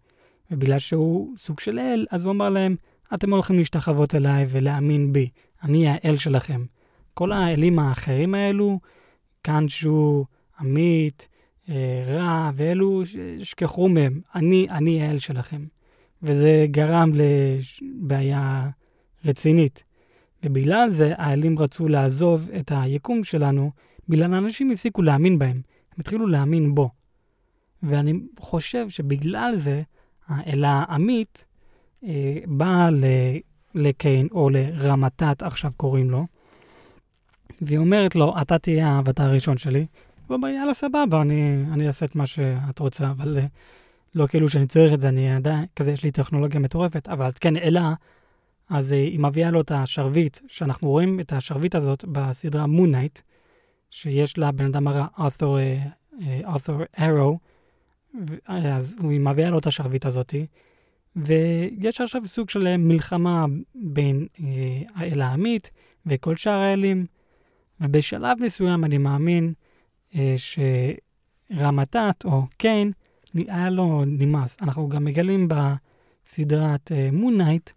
ובגלל 0.51 0.79
שהוא 0.79 1.37
סוג 1.37 1.59
של 1.59 1.79
אל, 1.79 2.05
אז 2.11 2.23
הוא 2.23 2.31
אמר 2.31 2.49
להם, 2.49 2.75
אתם 3.13 3.33
הולכים 3.33 3.57
להשתחוות 3.57 4.15
אליי 4.15 4.45
ולהאמין 4.49 5.13
בי, 5.13 5.29
אני 5.63 5.87
האל 5.87 6.17
שלכם. 6.17 6.65
כל 7.13 7.31
האלים 7.31 7.79
האחרים 7.79 8.35
האלו, 8.35 8.79
קאנצ'ו, 9.41 10.25
עמית, 10.59 11.27
אה, 11.69 12.03
רע, 12.07 12.51
ואלו, 12.55 13.03
שכחו 13.43 13.89
מהם, 13.89 14.21
אני, 14.35 14.67
אני 14.69 15.01
האל 15.03 15.19
שלכם. 15.19 15.65
וזה 16.23 16.65
גרם 16.71 17.11
לבעיה 17.13 18.69
רצינית. 19.25 19.83
ובגלל 20.43 20.89
זה 20.89 21.13
האלים 21.17 21.59
רצו 21.59 21.87
לעזוב 21.87 22.49
את 22.59 22.71
היקום 22.75 23.23
שלנו, 23.23 23.71
בגלל 24.09 24.33
האנשים 24.33 24.71
הפסיקו 24.71 25.01
להאמין 25.01 25.39
בהם, 25.39 25.61
הם 25.91 25.99
התחילו 25.99 26.27
להאמין 26.27 26.75
בו. 26.75 26.89
ואני 27.83 28.13
חושב 28.39 28.89
שבגלל 28.89 29.55
זה, 29.55 29.81
האלה 30.27 30.83
העמית 30.87 31.45
אה, 32.03 32.37
באה 32.45 32.89
לקיין, 33.75 34.27
או 34.31 34.49
לרמתת 34.49 35.43
עכשיו 35.43 35.71
קוראים 35.77 36.09
לו, 36.09 36.25
והיא 37.61 37.77
אומרת 37.77 38.15
לו, 38.15 38.33
אתה 38.41 38.57
תהיה 38.57 38.87
האבטר 38.87 39.23
הראשון 39.23 39.57
שלי. 39.57 39.85
הוא 40.27 40.35
אומר, 40.35 40.47
יאללה, 40.47 40.73
סבבה, 40.73 41.21
אני, 41.21 41.63
אני 41.73 41.87
אעשה 41.87 42.05
את 42.05 42.15
מה 42.15 42.25
שאת 42.25 42.79
רוצה, 42.79 43.09
אבל 43.11 43.37
אה, 43.37 43.45
לא 44.15 44.27
כאילו 44.27 44.49
שאני 44.49 44.67
צריך 44.67 44.93
את 44.93 45.01
זה, 45.01 45.09
אני 45.09 45.35
עדיין, 45.35 45.65
כזה, 45.75 45.91
יש 45.91 46.03
לי 46.03 46.11
טכנולוגיה 46.11 46.59
מטורפת, 46.59 47.07
אבל 47.07 47.29
כן, 47.39 47.57
אלה, 47.57 47.93
אז 48.69 48.93
אה, 48.93 48.97
היא 48.97 49.19
מביאה 49.19 49.51
לו 49.51 49.61
את 49.61 49.71
השרביט, 49.71 50.37
שאנחנו 50.47 50.89
רואים 50.89 51.19
את 51.19 51.33
השרביט 51.33 51.75
הזאת 51.75 52.05
בסדרה 52.11 52.67
מונייט, 52.67 53.19
שיש 53.89 54.37
לה 54.37 54.51
בן 54.51 54.65
אדם 54.65 54.87
הרע, 54.87 55.07
ארתור, 55.19 55.57
ארו, 56.99 57.39
אז 58.45 58.95
היא 59.09 59.19
מביאה 59.19 59.49
לו 59.49 59.59
את 59.59 59.67
השרביט 59.67 60.05
הזאתי, 60.05 60.45
ויש 61.15 62.01
עכשיו 62.01 62.27
סוג 62.27 62.49
של 62.49 62.77
מלחמה 62.77 63.45
בין 63.75 64.27
אה, 64.39 64.81
האל 64.95 65.21
העמית 65.21 65.69
וכל 66.05 66.35
שאר 66.35 66.59
האלים, 66.59 67.05
ובשלב 67.81 68.37
מסוים 68.39 68.85
אני 68.85 68.97
מאמין 68.97 69.53
אה, 70.15 70.35
שרמתת 71.51 72.25
או 72.25 72.45
קיין, 72.57 72.91
היה 73.33 73.69
לו 73.69 74.05
נמאס. 74.05 74.57
אנחנו 74.61 74.89
גם 74.89 75.03
מגלים 75.03 75.47
בסדרת 75.47 76.91
אה, 76.91 77.09
מונייט, 77.11 77.69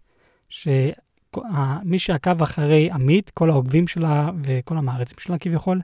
שמי 0.49 1.99
שעקב 1.99 2.41
אחרי 2.41 2.91
עמית, 2.91 3.29
כל 3.29 3.49
העוקבים 3.49 3.87
שלה 3.87 4.29
וכל 4.43 4.77
המערצים 4.77 5.17
שלה 5.19 5.37
כביכול, 5.37 5.81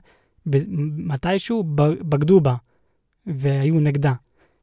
מתישהו 0.96 1.64
בגדו 2.08 2.40
בה 2.40 2.54
והיו 3.26 3.80
נגדה. 3.80 4.12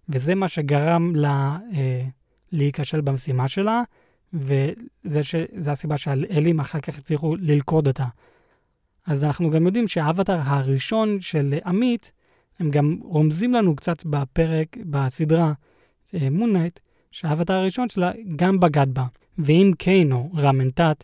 וזה 0.10 0.36
מה 0.36 0.48
שגרם 0.48 1.16
לה 1.16 1.58
אה, 1.74 2.04
להיכשל 2.52 3.02
במשימה 3.02 3.48
שלה, 3.48 3.82
וזו 4.34 5.20
הסיבה 5.68 5.98
שהאלים 5.98 6.60
אחר 6.60 6.80
כך 6.80 6.98
הצליחו 6.98 7.36
ללכוד 7.36 7.88
אותה. 7.88 8.06
אז 9.08 9.24
אנחנו 9.24 9.50
גם 9.50 9.66
יודעים 9.66 9.88
שהאבטר 9.88 10.40
הראשון 10.44 11.22
של 11.22 11.54
עמית, 11.66 12.12
הם 12.60 12.72
גם 12.72 13.00
רומזים 13.04 13.54
לנו 13.54 13.76
קצת 13.76 14.06
בפרק, 14.06 14.78
בסדרה 14.90 15.54
מונייט, 16.14 16.80
אה, 16.80 16.84
שהאבטר 17.12 17.54
הראשון 17.54 17.90
שלה 17.90 18.12
גם 18.36 18.60
בגד 18.60 18.88
בה. 18.94 19.06
ואם 19.38 19.72
קיינו, 19.78 20.30
רמנטט, 20.36 21.04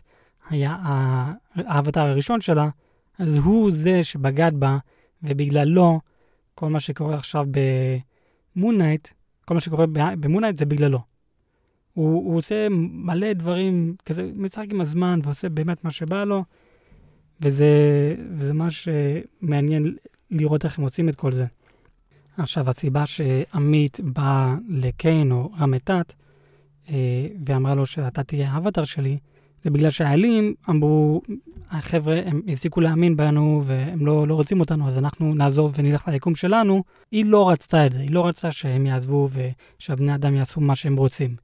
היה 0.50 0.76
האבטר 1.54 2.00
הראשון 2.00 2.40
שלה, 2.40 2.68
אז 3.18 3.38
הוא 3.38 3.70
זה 3.70 4.04
שבגד 4.04 4.52
בה, 4.54 4.78
ובגללו 5.22 6.00
כל 6.54 6.68
מה 6.68 6.80
שקורה 6.80 7.14
עכשיו 7.16 7.46
במונייט, 8.56 9.08
כל 9.44 9.54
מה 9.54 9.60
שקורה 9.60 9.86
במונייט 10.20 10.56
זה 10.56 10.66
בגללו. 10.66 10.98
הוא, 11.94 12.24
הוא 12.24 12.36
עושה 12.36 12.66
מלא 12.70 13.32
דברים, 13.32 13.94
כזה 14.04 14.30
משחק 14.36 14.66
עם 14.70 14.80
הזמן 14.80 15.20
ועושה 15.22 15.48
באמת 15.48 15.84
מה 15.84 15.90
שבא 15.90 16.24
לו, 16.24 16.44
וזה, 17.40 17.66
וזה 18.30 18.52
מה 18.52 18.68
שמעניין 18.70 19.96
לראות 20.30 20.64
איך 20.64 20.78
הם 20.78 20.84
עושים 20.84 21.08
את 21.08 21.16
כל 21.16 21.32
זה. 21.32 21.46
עכשיו, 22.38 22.70
הסיבה 22.70 23.06
שעמית 23.06 24.00
בא 24.00 24.54
לקיין 24.68 25.32
או 25.32 25.50
רמתת, 25.60 25.90
אה, 25.90 26.27
ואמרה 27.46 27.74
לו 27.74 27.86
שאתה 27.86 28.22
תהיה 28.22 28.50
האבטר 28.50 28.84
שלי, 28.84 29.18
זה 29.64 29.70
בגלל 29.70 29.90
שהאלים 29.90 30.54
אמרו, 30.70 31.22
החבר'ה, 31.70 32.20
הם 32.24 32.42
הפסיקו 32.48 32.80
להאמין 32.80 33.16
בנו 33.16 33.62
והם 33.64 34.06
לא, 34.06 34.28
לא 34.28 34.34
רוצים 34.34 34.60
אותנו, 34.60 34.88
אז 34.88 34.98
אנחנו 34.98 35.34
נעזוב 35.34 35.74
ונלך 35.76 36.08
ליקום 36.08 36.34
שלנו. 36.34 36.82
היא 37.10 37.24
לא 37.24 37.50
רצתה 37.50 37.86
את 37.86 37.92
זה, 37.92 37.98
היא 37.98 38.10
לא 38.10 38.26
רצתה 38.26 38.52
שהם 38.52 38.86
יעזבו 38.86 39.28
ושהבני 39.78 40.14
אדם 40.14 40.34
יעשו 40.34 40.60
מה 40.60 40.74
שהם 40.76 40.96
רוצים. 40.96 41.36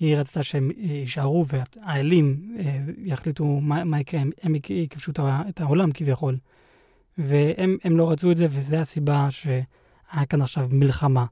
היא 0.00 0.16
רצתה 0.16 0.42
שהם 0.42 0.70
אה, 0.70 0.84
יישארו 0.84 1.44
והאלים 1.46 2.56
אה, 2.58 2.78
יחליטו 3.04 3.44
מה, 3.44 3.84
מה 3.84 4.00
יקרה, 4.00 4.20
הם, 4.20 4.30
הם 4.42 4.54
יכבשו 4.68 5.12
את 5.48 5.60
העולם 5.60 5.92
כביכול. 5.92 6.36
והם 7.18 7.96
לא 7.96 8.10
רצו 8.10 8.30
את 8.30 8.36
זה, 8.36 8.46
וזו 8.50 8.76
הסיבה 8.76 9.28
היה 10.12 10.26
כאן 10.26 10.42
עכשיו 10.42 10.68
מלחמה, 10.70 11.24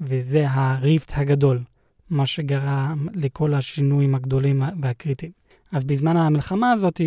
וזה 0.00 0.46
הריפט 0.48 1.12
הגדול, 1.16 1.60
מה 2.10 2.26
שגרם 2.26 3.06
לכל 3.14 3.54
השינויים 3.54 4.14
הגדולים 4.14 4.62
והקריטיים. 4.82 5.32
אז 5.72 5.84
בזמן 5.84 6.16
המלחמה 6.16 6.72
הזאת, 6.72 7.00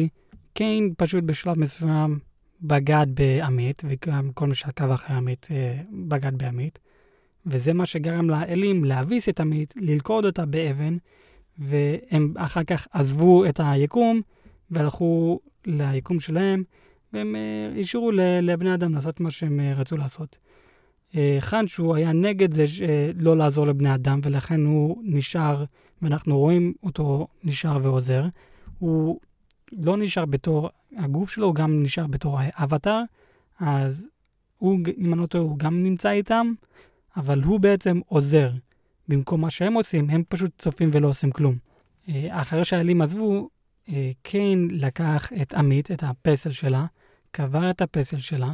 קיין 0.53 0.93
פשוט 0.97 1.23
בשלב 1.23 1.59
מסוים 1.59 2.19
בגד 2.61 3.07
בעמית, 3.13 3.81
וגם 3.85 4.31
כל 4.33 4.47
מי 4.47 4.55
שעקב 4.55 4.91
אחרי 4.91 5.15
עמית 5.15 5.47
אה, 5.51 5.77
בגד 6.07 6.37
בעמית, 6.37 6.79
וזה 7.45 7.73
מה 7.73 7.85
שגרם 7.85 8.29
לאלים 8.29 8.85
להביס 8.85 9.29
את 9.29 9.39
עמית, 9.39 9.73
ללכוד 9.77 10.25
אותה 10.25 10.45
באבן, 10.45 10.97
והם 11.57 12.33
אחר 12.37 12.63
כך 12.63 12.87
עזבו 12.91 13.45
את 13.45 13.59
היקום 13.63 14.21
והלכו 14.71 15.39
ליקום 15.65 16.19
שלהם, 16.19 16.63
והם 17.13 17.35
אה, 17.35 17.79
השאירו 17.79 18.11
לבני 18.41 18.73
אדם 18.73 18.95
לעשות 18.95 19.19
מה 19.19 19.31
שהם 19.31 19.59
אה, 19.59 19.73
רצו 19.73 19.97
לעשות. 19.97 20.37
חנשו 21.39 21.95
היה 21.95 22.13
נגד 22.13 22.53
זה 22.53 22.65
לא 23.19 23.37
לעזור 23.37 23.67
לבני 23.67 23.95
אדם, 23.95 24.19
ולכן 24.23 24.65
הוא 24.65 25.01
נשאר, 25.03 25.63
ואנחנו 26.01 26.37
רואים 26.37 26.73
אותו 26.83 27.27
נשאר 27.43 27.79
ועוזר. 27.81 28.25
הוא 28.79 29.19
לא 29.71 29.97
נשאר 29.97 30.25
בתור, 30.25 30.69
הגוף 30.97 31.29
שלו 31.29 31.53
גם 31.53 31.83
נשאר 31.83 32.07
בתור 32.07 32.37
האבטר, 32.41 33.01
אז 33.59 34.07
הוא, 34.57 34.79
אם 34.97 35.13
אני 35.13 35.21
לא 35.21 35.25
טועה, 35.25 35.43
הוא 35.43 35.57
גם 35.57 35.83
נמצא 35.83 36.09
איתם, 36.09 36.53
אבל 37.17 37.43
הוא 37.43 37.59
בעצם 37.59 37.99
עוזר. 38.07 38.51
במקום 39.07 39.41
מה 39.41 39.49
שהם 39.49 39.73
עושים, 39.73 40.09
הם 40.09 40.23
פשוט 40.29 40.51
צופים 40.57 40.89
ולא 40.93 41.07
עושים 41.07 41.31
כלום. 41.31 41.55
אה, 42.09 42.41
אחרי 42.41 42.65
שהאלים 42.65 43.01
עזבו, 43.01 43.49
אה, 43.89 44.11
קיין 44.21 44.67
לקח 44.71 45.33
את 45.41 45.53
עמית, 45.53 45.91
את 45.91 46.03
הפסל 46.03 46.51
שלה, 46.51 46.85
קבר 47.31 47.69
את 47.69 47.81
הפסל 47.81 48.19
שלה, 48.19 48.53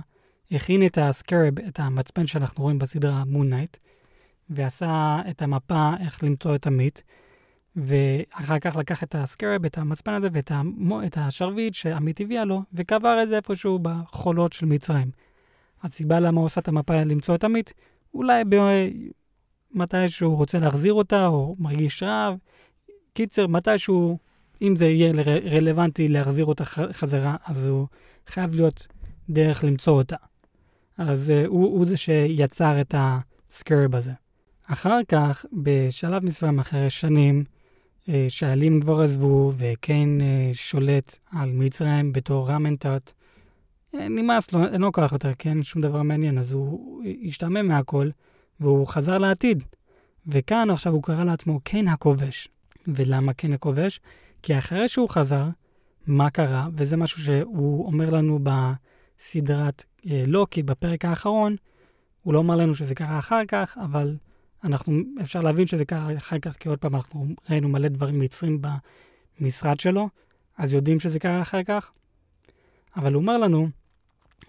הכין 0.52 0.86
את 0.86 0.98
ה 1.02 1.09
scarab, 1.09 1.60
את 1.60 1.80
המצפן 1.80 2.28
שאנחנו 2.28 2.64
רואים 2.64 2.80
בסדרה 2.80 3.24
מון 3.26 3.50
נייט, 3.50 3.78
ועשה 4.50 5.20
את 5.30 5.42
המפה 5.42 5.92
איך 6.00 6.24
למצוא 6.24 6.56
את 6.56 6.68
עמית, 6.68 7.04
ואחר 7.76 8.60
כך 8.60 8.76
לקח 8.76 9.04
את 9.04 9.16
ה 9.16 9.22
scarab, 9.22 9.66
את 9.66 9.78
המצפן 9.78 10.14
הזה 10.14 10.30
ואת 10.32 10.52
המו, 10.52 11.02
השרביט 11.16 11.74
שעמית 11.74 12.22
הביאה 12.22 12.46
לו, 12.46 12.62
וקבר 12.74 13.24
את 13.24 13.30
זה 13.30 13.36
איפשהו 13.36 13.80
בחולות 13.82 14.54
של 14.54 14.66
מצרים. 14.66 15.12
הסיבה 15.84 16.20
למה 16.20 16.40
הוא 16.40 16.46
עושה 16.46 16.62
את 16.62 16.68
המפה 16.68 17.04
למצוא 17.04 17.36
את 17.36 17.44
עמית, 17.44 17.74
אולי 18.14 18.44
מתי 19.72 20.10
שהוא 20.10 20.38
רוצה 20.38 20.60
להחזיר 20.60 20.94
אותה, 20.94 21.28
או 21.28 21.56
מרגיש 21.60 22.04
רעב. 22.04 22.36
קיצר, 23.14 23.48
מתי 23.48 23.78
שהוא, 23.78 24.18
אם 24.62 24.76
זה 24.76 24.86
יהיה 24.86 25.14
רלוונטי 25.52 26.08
להחזיר 26.08 26.46
אותה 26.46 26.66
חזרה, 26.66 27.36
אז 27.46 27.66
הוא 27.66 27.88
חייב 28.28 28.56
להיות 28.56 28.88
דרך 29.30 29.64
למצוא 29.64 29.94
אותה. 29.94 30.16
אז 30.98 31.30
uh, 31.30 31.48
הוא, 31.48 31.66
הוא 31.66 31.86
זה 31.86 31.98
שיצר 31.98 32.82
את 32.82 32.96
הסקרב 32.98 33.96
הזה. 33.96 34.12
אחר 34.64 35.00
כך, 35.08 35.46
בשלב 35.54 36.26
מסוים 36.26 36.60
אחרי 36.60 36.90
שנים, 36.90 37.44
uh, 38.06 38.10
שהעלים 38.30 38.82
כבר 38.82 39.02
עזבו 39.02 39.54
וקיין 39.58 40.22
uh, 40.22 40.58
שולט 40.58 41.18
על 41.32 41.52
מצרים 41.54 42.14
בתור 42.14 42.50
רמנטות, 42.50 43.14
uh, 43.96 43.98
נמאס 44.00 44.54
לו, 44.54 44.66
אין 44.66 44.82
לו 44.82 44.92
כוח 44.92 45.12
יותר, 45.12 45.32
כן? 45.40 45.64
שום 45.64 45.82
דבר 45.82 46.02
מעניין, 46.02 46.38
אז 46.38 46.52
הוא 46.52 47.04
השתעמם 47.28 47.68
מהכל, 47.68 48.10
והוא 48.60 48.88
חזר 48.88 49.18
לעתיד. 49.18 49.64
וכאן 50.28 50.70
עכשיו 50.70 50.94
הוא 50.94 51.04
קרא 51.04 51.24
לעצמו 51.24 51.60
קיין 51.60 51.88
הכובש. 51.88 52.48
ולמה 52.88 53.34
קיין 53.34 53.54
הכובש? 53.54 54.00
כי 54.42 54.58
אחרי 54.58 54.90
שהוא 54.90 55.10
חזר, 55.10 55.46
מה 56.08 56.30
קרה? 56.30 56.68
וזה 56.76 56.98
משהו 56.98 57.22
שהוא 57.22 57.86
אומר 57.86 58.10
לנו 58.10 58.40
בסדרת 59.18 59.86
אה, 60.10 60.24
לוקי, 60.28 60.64
בפרק 60.64 61.06
האחרון. 61.06 61.56
הוא 62.24 62.34
לא 62.34 62.40
אומר 62.40 62.56
לנו 62.56 62.76
שזה 62.76 62.96
קרה 62.96 63.20
אחר 63.20 63.46
כך, 63.48 63.78
אבל 63.82 64.16
אנחנו, 64.64 65.02
אפשר 65.22 65.40
להבין 65.40 65.68
שזה 65.68 65.86
קרה 65.86 66.18
אחר 66.18 66.40
כך, 66.40 66.58
כי 66.58 66.70
עוד 66.70 66.80
פעם 66.80 66.96
אנחנו 66.96 67.28
ראינו 67.50 67.70
מלא 67.70 67.88
דברים 67.88 68.20
מצרים 68.20 68.62
במשרד 69.40 69.80
שלו, 69.80 70.10
אז 70.58 70.74
יודעים 70.74 71.00
שזה 71.00 71.20
קרה 71.20 71.42
אחר 71.42 71.64
כך. 71.64 71.92
אבל 72.96 73.14
הוא 73.14 73.22
אומר 73.22 73.38
לנו 73.38 73.70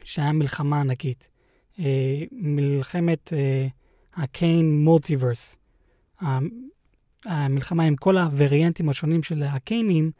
שהיה 0.05 0.33
מלחמה 0.33 0.81
ענקית. 0.81 1.29
אה, 1.79 2.25
מלחמת 2.33 3.33
אה, 3.33 3.67
הקיין 4.15 4.85
מולטיברס. 4.85 5.57
המלחמה 7.25 7.85
עם 7.85 7.97
כל 7.97 8.19
הווריאנטים 8.19 8.89
השונים 8.89 9.23
של 9.23 9.43
הקיינים, 9.43 10.11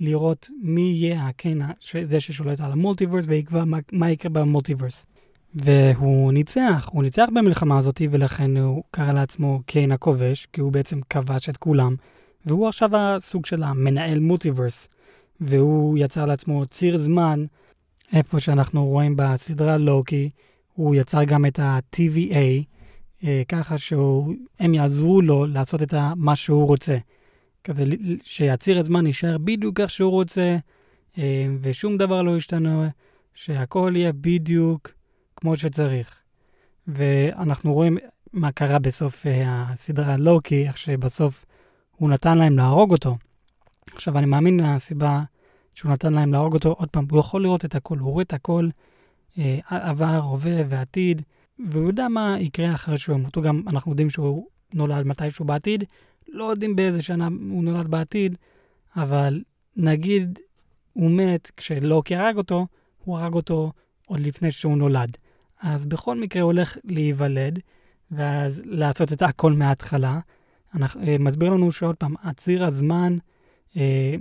לראות 0.00 0.50
מי 0.62 0.80
יהיה 0.80 1.26
הקיין, 1.26 1.62
זה 2.04 2.20
ששולט 2.20 2.60
על 2.60 2.72
המולטיברס 2.72 3.24
ויקבע 3.28 3.64
מה, 3.64 3.78
מה 3.92 4.10
יקרה 4.10 4.30
במולטיברס. 4.30 5.06
והוא 5.54 6.32
ניצח, 6.32 6.88
הוא 6.92 7.02
ניצח 7.02 7.28
במלחמה 7.34 7.78
הזאת, 7.78 8.02
ולכן 8.10 8.56
הוא 8.56 8.82
קרא 8.90 9.12
לעצמו 9.12 9.60
קיין 9.66 9.92
הכובש, 9.92 10.46
כי 10.52 10.60
הוא 10.60 10.72
בעצם 10.72 11.00
כבש 11.10 11.48
את 11.48 11.56
כולם, 11.56 11.94
והוא 12.46 12.68
עכשיו 12.68 12.90
הסוג 12.96 13.46
של 13.46 13.62
המנהל 13.62 14.18
מולטיברס, 14.18 14.88
והוא 15.40 15.98
יצר 15.98 16.26
לעצמו 16.26 16.66
ציר 16.66 16.98
זמן, 16.98 17.44
איפה 18.12 18.40
שאנחנו 18.40 18.86
רואים 18.86 19.14
בסדרה 19.16 19.76
לוקי, 19.76 20.30
הוא 20.74 20.94
יצר 20.94 21.24
גם 21.24 21.46
את 21.46 21.58
ה-TVA, 21.58 22.64
אה, 23.24 23.42
ככה 23.48 23.78
שהם 23.78 24.74
יעזרו 24.74 25.20
לו 25.20 25.46
לעשות 25.46 25.82
את 25.82 25.94
מה 26.16 26.36
שהוא 26.36 26.66
רוצה. 26.66 26.96
כזה 27.66 27.84
שיציר 28.22 28.80
את 28.80 28.84
זמן 28.84 29.06
יישאר 29.06 29.38
בדיוק 29.38 29.80
איך 29.80 29.90
שהוא 29.90 30.10
רוצה, 30.10 30.56
אה, 31.18 31.46
ושום 31.60 31.96
דבר 31.96 32.22
לא 32.22 32.36
ישתנה, 32.36 32.88
שהכל 33.34 33.92
יהיה 33.96 34.12
בדיוק 34.12 34.90
כמו 35.36 35.56
שצריך. 35.56 36.16
ואנחנו 36.88 37.74
רואים 37.74 37.98
מה 38.32 38.52
קרה 38.52 38.78
בסוף 38.78 39.26
אה, 39.26 39.42
הסדרה 39.46 40.16
לוקי, 40.16 40.66
איך 40.68 40.78
שבסוף 40.78 41.44
הוא 41.96 42.10
נתן 42.10 42.38
להם 42.38 42.56
להרוג 42.56 42.92
אותו. 42.92 43.16
עכשיו, 43.94 44.18
אני 44.18 44.26
מאמין 44.26 44.56
מהסיבה 44.56 45.22
שהוא 45.74 45.92
נתן 45.92 46.12
להם 46.12 46.32
להרוג 46.32 46.54
אותו, 46.54 46.72
עוד 46.72 46.88
פעם, 46.88 47.06
הוא 47.10 47.20
יכול 47.20 47.42
לראות 47.42 47.64
את 47.64 47.74
הכל, 47.74 47.98
הוא 47.98 48.12
רואה 48.12 48.22
את 48.22 48.32
הכל, 48.32 48.68
אה, 49.38 49.58
עבר, 49.68 50.16
הווה 50.16 50.62
ועתיד, 50.68 51.22
והוא 51.70 51.86
יודע 51.86 52.08
מה 52.08 52.36
יקרה 52.40 52.74
אחרי 52.74 52.98
שהוא 52.98 53.14
ימות. 53.14 53.38
גם, 53.38 53.62
אנחנו 53.66 53.92
יודעים 53.92 54.10
שהוא 54.10 54.46
נולד 54.74 55.06
מתישהו 55.06 55.44
בעתיד, 55.44 55.84
לא 56.28 56.44
יודעים 56.44 56.76
באיזה 56.76 57.02
שנה 57.02 57.28
הוא 57.50 57.64
נולד 57.64 57.88
בעתיד, 57.88 58.36
אבל 58.96 59.42
נגיד 59.76 60.38
הוא 60.92 61.10
מת 61.10 61.50
כשלוקי 61.56 62.16
הרג 62.16 62.36
אותו, 62.36 62.66
הוא 63.04 63.18
הרג 63.18 63.34
אותו 63.34 63.72
עוד 64.06 64.20
לפני 64.20 64.52
שהוא 64.52 64.76
נולד. 64.76 65.16
אז 65.62 65.86
בכל 65.86 66.16
מקרה 66.20 66.42
הוא 66.42 66.52
הולך 66.52 66.76
להיוולד, 66.84 67.58
ואז 68.10 68.62
לעשות 68.64 69.12
את 69.12 69.22
הכל 69.22 69.52
מההתחלה. 69.52 70.20
אנחנו, 70.74 71.02
אה, 71.02 71.16
מסביר 71.18 71.50
לנו 71.50 71.72
שעוד 71.72 71.96
פעם, 71.96 72.14
הציר 72.22 72.64
הזמן 72.64 73.18
אה, 73.76 74.14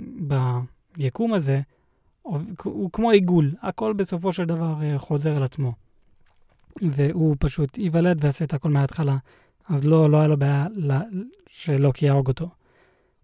ביקום 0.98 1.34
הזה 1.34 1.62
הוא, 2.22 2.90
כמו 2.94 3.12
עיגול, 3.12 3.52
הכל 3.62 3.94
בסופו 3.94 4.34
של 4.34 4.46
דבר 4.46 4.76
אה, 4.84 5.00
חוזר 5.00 5.36
על 5.36 5.44
עצמו. 5.44 5.74
והוא 6.82 7.36
פשוט 7.40 7.78
ייוולד 7.78 8.24
ויעשה 8.24 8.46
את 8.46 8.54
הכל 8.54 8.70
מההתחלה. 8.70 9.18
אז 9.70 9.86
לא, 9.86 10.10
לא 10.10 10.18
היה 10.18 10.28
לו 10.28 10.38
בעיה 10.38 10.68
שלוקי 11.50 12.06
יהרוג 12.06 12.28
אותו. 12.28 12.50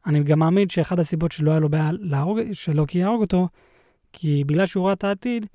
אני 0.05 0.23
גם 0.23 0.39
מאמין 0.39 0.69
שאחד 0.69 0.99
הסיבות 0.99 1.31
שלא 1.31 1.51
היה 1.51 1.59
לו 1.59 1.69
בעיה 1.69 1.89
להרוג, 1.99 2.39
שלוקי 2.53 2.97
יהרוג 2.97 3.21
אותו, 3.21 3.47
כי 4.13 4.43
בגלל 4.43 4.65
שהוא 4.65 4.85
ראה 4.85 4.93
את 4.93 5.03
העתיד, 5.03 5.45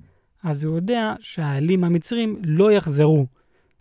אז 0.43 0.63
הוא 0.63 0.75
יודע 0.75 1.13
שהאלים 1.19 1.83
המצרים 1.83 2.37
לא 2.43 2.71
יחזרו. 2.71 3.25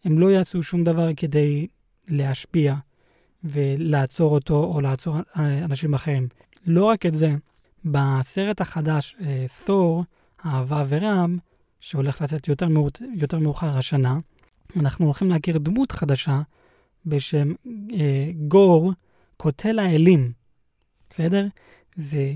הם 0.04 0.18
לא 0.18 0.30
יעשו 0.30 0.62
שום 0.62 0.84
דבר 0.84 1.08
כדי 1.16 1.66
להשפיע 2.08 2.74
ולעצור 3.44 4.34
אותו 4.34 4.64
או 4.64 4.80
לעצור 4.80 5.16
אנשים 5.36 5.94
אחרים. 5.94 6.28
לא 6.66 6.84
רק 6.84 7.06
את 7.06 7.14
זה, 7.14 7.34
בסרט 7.84 8.60
החדש, 8.60 9.16
תור, 9.64 10.04
אה, 10.44 10.50
אהבה 10.50 10.84
ורם, 10.88 11.38
שהולך 11.80 12.22
לצאת 12.22 12.48
יותר, 12.48 12.68
מאוחר, 12.68 13.04
יותר 13.14 13.38
מאוחר 13.38 13.78
השנה, 13.78 14.18
אנחנו 14.76 15.04
הולכים 15.04 15.30
להכיר 15.30 15.58
דמות 15.58 15.92
חדשה 15.92 16.42
בשם 17.06 17.52
אה, 17.92 18.30
גור 18.48 18.92
קוטל 19.36 19.78
האלים, 19.78 20.32
בסדר? 21.10 21.46
זה 21.96 22.32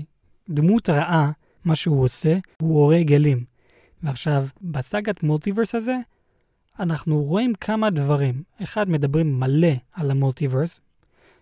דמות 0.49 0.89
רעה, 0.89 1.31
מה 1.65 1.75
שהוא 1.75 2.03
עושה, 2.03 2.37
הוא 2.61 2.79
הורג 2.81 3.13
אלים. 3.13 3.43
ועכשיו, 4.03 4.45
בסאגת 4.61 5.23
מולטיברס 5.23 5.75
הזה, 5.75 5.97
אנחנו 6.79 7.23
רואים 7.23 7.53
כמה 7.53 7.89
דברים. 7.89 8.43
אחד, 8.63 8.89
מדברים 8.89 9.39
מלא 9.39 9.73
על 9.91 10.11
המולטיברס. 10.11 10.79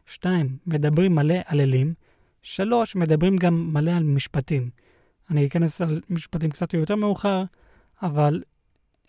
שתיים, 0.05 0.57
מדברים 0.67 1.15
מלא 1.15 1.35
על 1.45 1.61
אלים. 1.61 1.93
שלוש, 2.41 2.95
מדברים 2.95 3.37
גם 3.37 3.73
מלא 3.73 3.91
על 3.91 4.03
משפטים. 4.03 4.69
אני 5.29 5.47
אכנס 5.47 5.81
על 5.81 6.01
משפטים 6.09 6.49
קצת 6.49 6.73
יותר 6.73 6.95
מאוחר, 6.95 7.43
אבל 8.01 8.43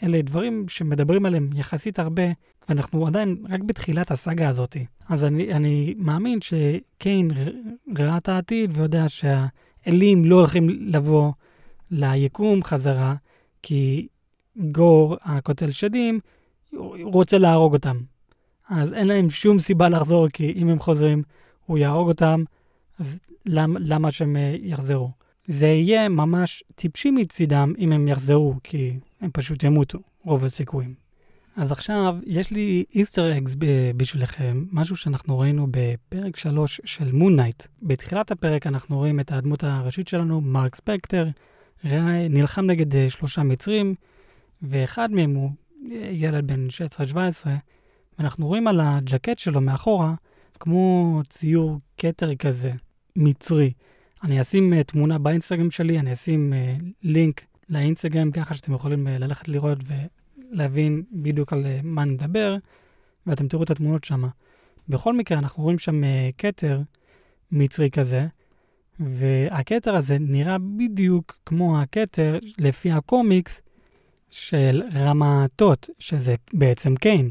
אלה 0.03 0.23
דברים 0.23 0.69
שמדברים 0.69 1.27
עליהם 1.27 1.51
יחסית 1.55 1.99
הרבה, 1.99 2.23
ואנחנו 2.71 3.07
עדיין 3.07 3.37
רק 3.49 3.61
בתחילת 3.61 4.11
הסאגה 4.11 4.49
הזאת. 4.49 4.77
אז 5.09 5.25
אני, 5.25 5.53
אני 5.53 5.95
מאמין 5.99 6.39
שקיין 6.41 7.31
ראה 7.99 8.17
את 8.17 8.29
העתיד 8.29 8.71
ויודע 8.77 9.05
שהאלים 9.09 10.25
לא 10.25 10.37
הולכים 10.37 10.69
לבוא 10.69 11.33
ליקום 11.91 12.63
חזרה, 12.65 13.15
כי 13.63 14.09
גור, 14.57 15.17
הקוטל 15.23 15.71
שדים, 15.71 16.21
רוצה 17.03 17.39
להרוג 17.39 17.73
אותם. 17.73 17.97
אז 18.69 18.93
אין 18.93 19.07
להם 19.07 19.31
שום 19.31 19.59
סיבה 19.59 19.89
לחזור, 19.89 20.29
כי 20.29 20.53
אם 20.57 20.69
הם 20.69 20.79
חוזרים, 20.79 21.23
הוא 21.67 21.79
יהרוג 21.79 22.09
אותם, 22.09 22.45
אז 22.99 23.19
למ, 23.47 23.77
למה 23.79 24.13
שהם 24.13 24.37
אה, 24.37 24.57
יחזרו? 24.61 25.11
זה 25.47 25.67
יהיה 25.67 26.09
ממש 26.09 26.65
טיפשי 26.75 27.11
מצידם 27.11 27.73
אם 27.79 27.93
הם 27.93 28.09
יחזרו, 28.09 28.55
כי 28.63 28.99
הם 29.21 29.31
פשוט 29.33 29.63
ימותו, 29.63 29.99
רוב 30.25 30.45
הסיכויים. 30.45 31.00
אז 31.61 31.73
עכשיו, 31.73 32.17
יש 32.27 32.51
לי 32.51 32.85
Easter 32.95 33.39
eggs 33.39 33.57
בשבילכם, 33.97 34.65
משהו 34.73 34.97
שאנחנו 34.97 35.39
ראינו 35.39 35.67
בפרק 35.71 36.37
3 36.37 36.81
של 36.85 37.13
מון 37.13 37.37
נייט. 37.37 37.63
בתחילת 37.83 38.31
הפרק 38.31 38.67
אנחנו 38.67 38.97
רואים 38.97 39.21
את 39.21 39.33
הדמות 39.33 39.65
הראשית 39.65 40.09
שלנו, 40.09 40.41
מרק 40.41 40.75
ספקטר, 40.75 41.29
נלחם 42.31 42.67
נגד 42.67 42.95
אה, 42.97 43.11
שלושה 43.11 43.43
מצרים, 43.43 43.95
ואחד 44.63 45.11
מהם 45.13 45.35
הוא 45.35 45.51
אה, 45.93 46.11
ילד 46.13 46.47
בן 46.47 46.67
16-17, 47.13 47.15
ואנחנו 48.19 48.47
רואים 48.47 48.67
על 48.67 48.81
הג'קט 48.81 49.39
שלו 49.39 49.61
מאחורה, 49.61 50.15
כמו 50.61 51.21
ציור 51.29 51.79
כתר 51.99 52.35
כזה, 52.35 52.73
מצרי. 53.17 53.73
אני 54.25 54.41
אשים 54.41 54.83
תמונה 54.83 55.19
באינסטגרם 55.19 55.71
שלי, 55.71 55.99
אני 55.99 56.13
אשים 56.13 56.53
לינק 57.03 57.45
לאינסטגרם 57.69 58.31
ככה 58.31 58.55
שאתם 58.55 58.75
יכולים 58.75 59.07
ללכת 59.07 59.49
לראות 59.49 59.79
ולהבין 60.53 61.03
בדיוק 61.13 61.53
על 61.53 61.65
uh, 61.65 61.69
מה 61.83 62.03
אני 62.03 62.11
מדבר, 62.11 62.57
ואתם 63.27 63.49
תראו 63.49 63.63
את 63.63 63.71
התמונות 63.71 64.05
שם. 64.05 64.23
בכל 64.89 65.17
מקרה, 65.17 65.39
אנחנו 65.39 65.63
רואים 65.63 65.79
שם 65.79 66.05
uh, 66.05 66.07
כתר 66.39 66.81
מצרי 67.53 67.91
כזה, 67.91 68.27
והכתר 69.01 69.95
הזה 69.95 70.17
נראה 70.21 70.57
בדיוק 70.77 71.39
כמו 71.47 71.81
הכתר 71.81 72.39
לפי 72.59 72.93
הקומיקס 72.93 73.61
של 74.31 74.83
רמתות, 74.95 75.91
שזה 75.99 76.35
בעצם 76.53 76.97
קיין. 76.97 77.31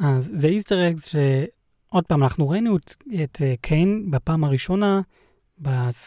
אז 0.00 0.30
זה 0.34 0.46
איסטר 0.46 0.90
אקס 0.90 1.06
שעוד 1.06 2.04
פעם, 2.06 2.22
אנחנו 2.22 2.48
ראינו 2.48 2.76
את, 2.76 2.94
את 3.24 3.36
uh, 3.36 3.56
קיין 3.60 4.10
בפעם 4.10 4.44
הראשונה. 4.44 5.00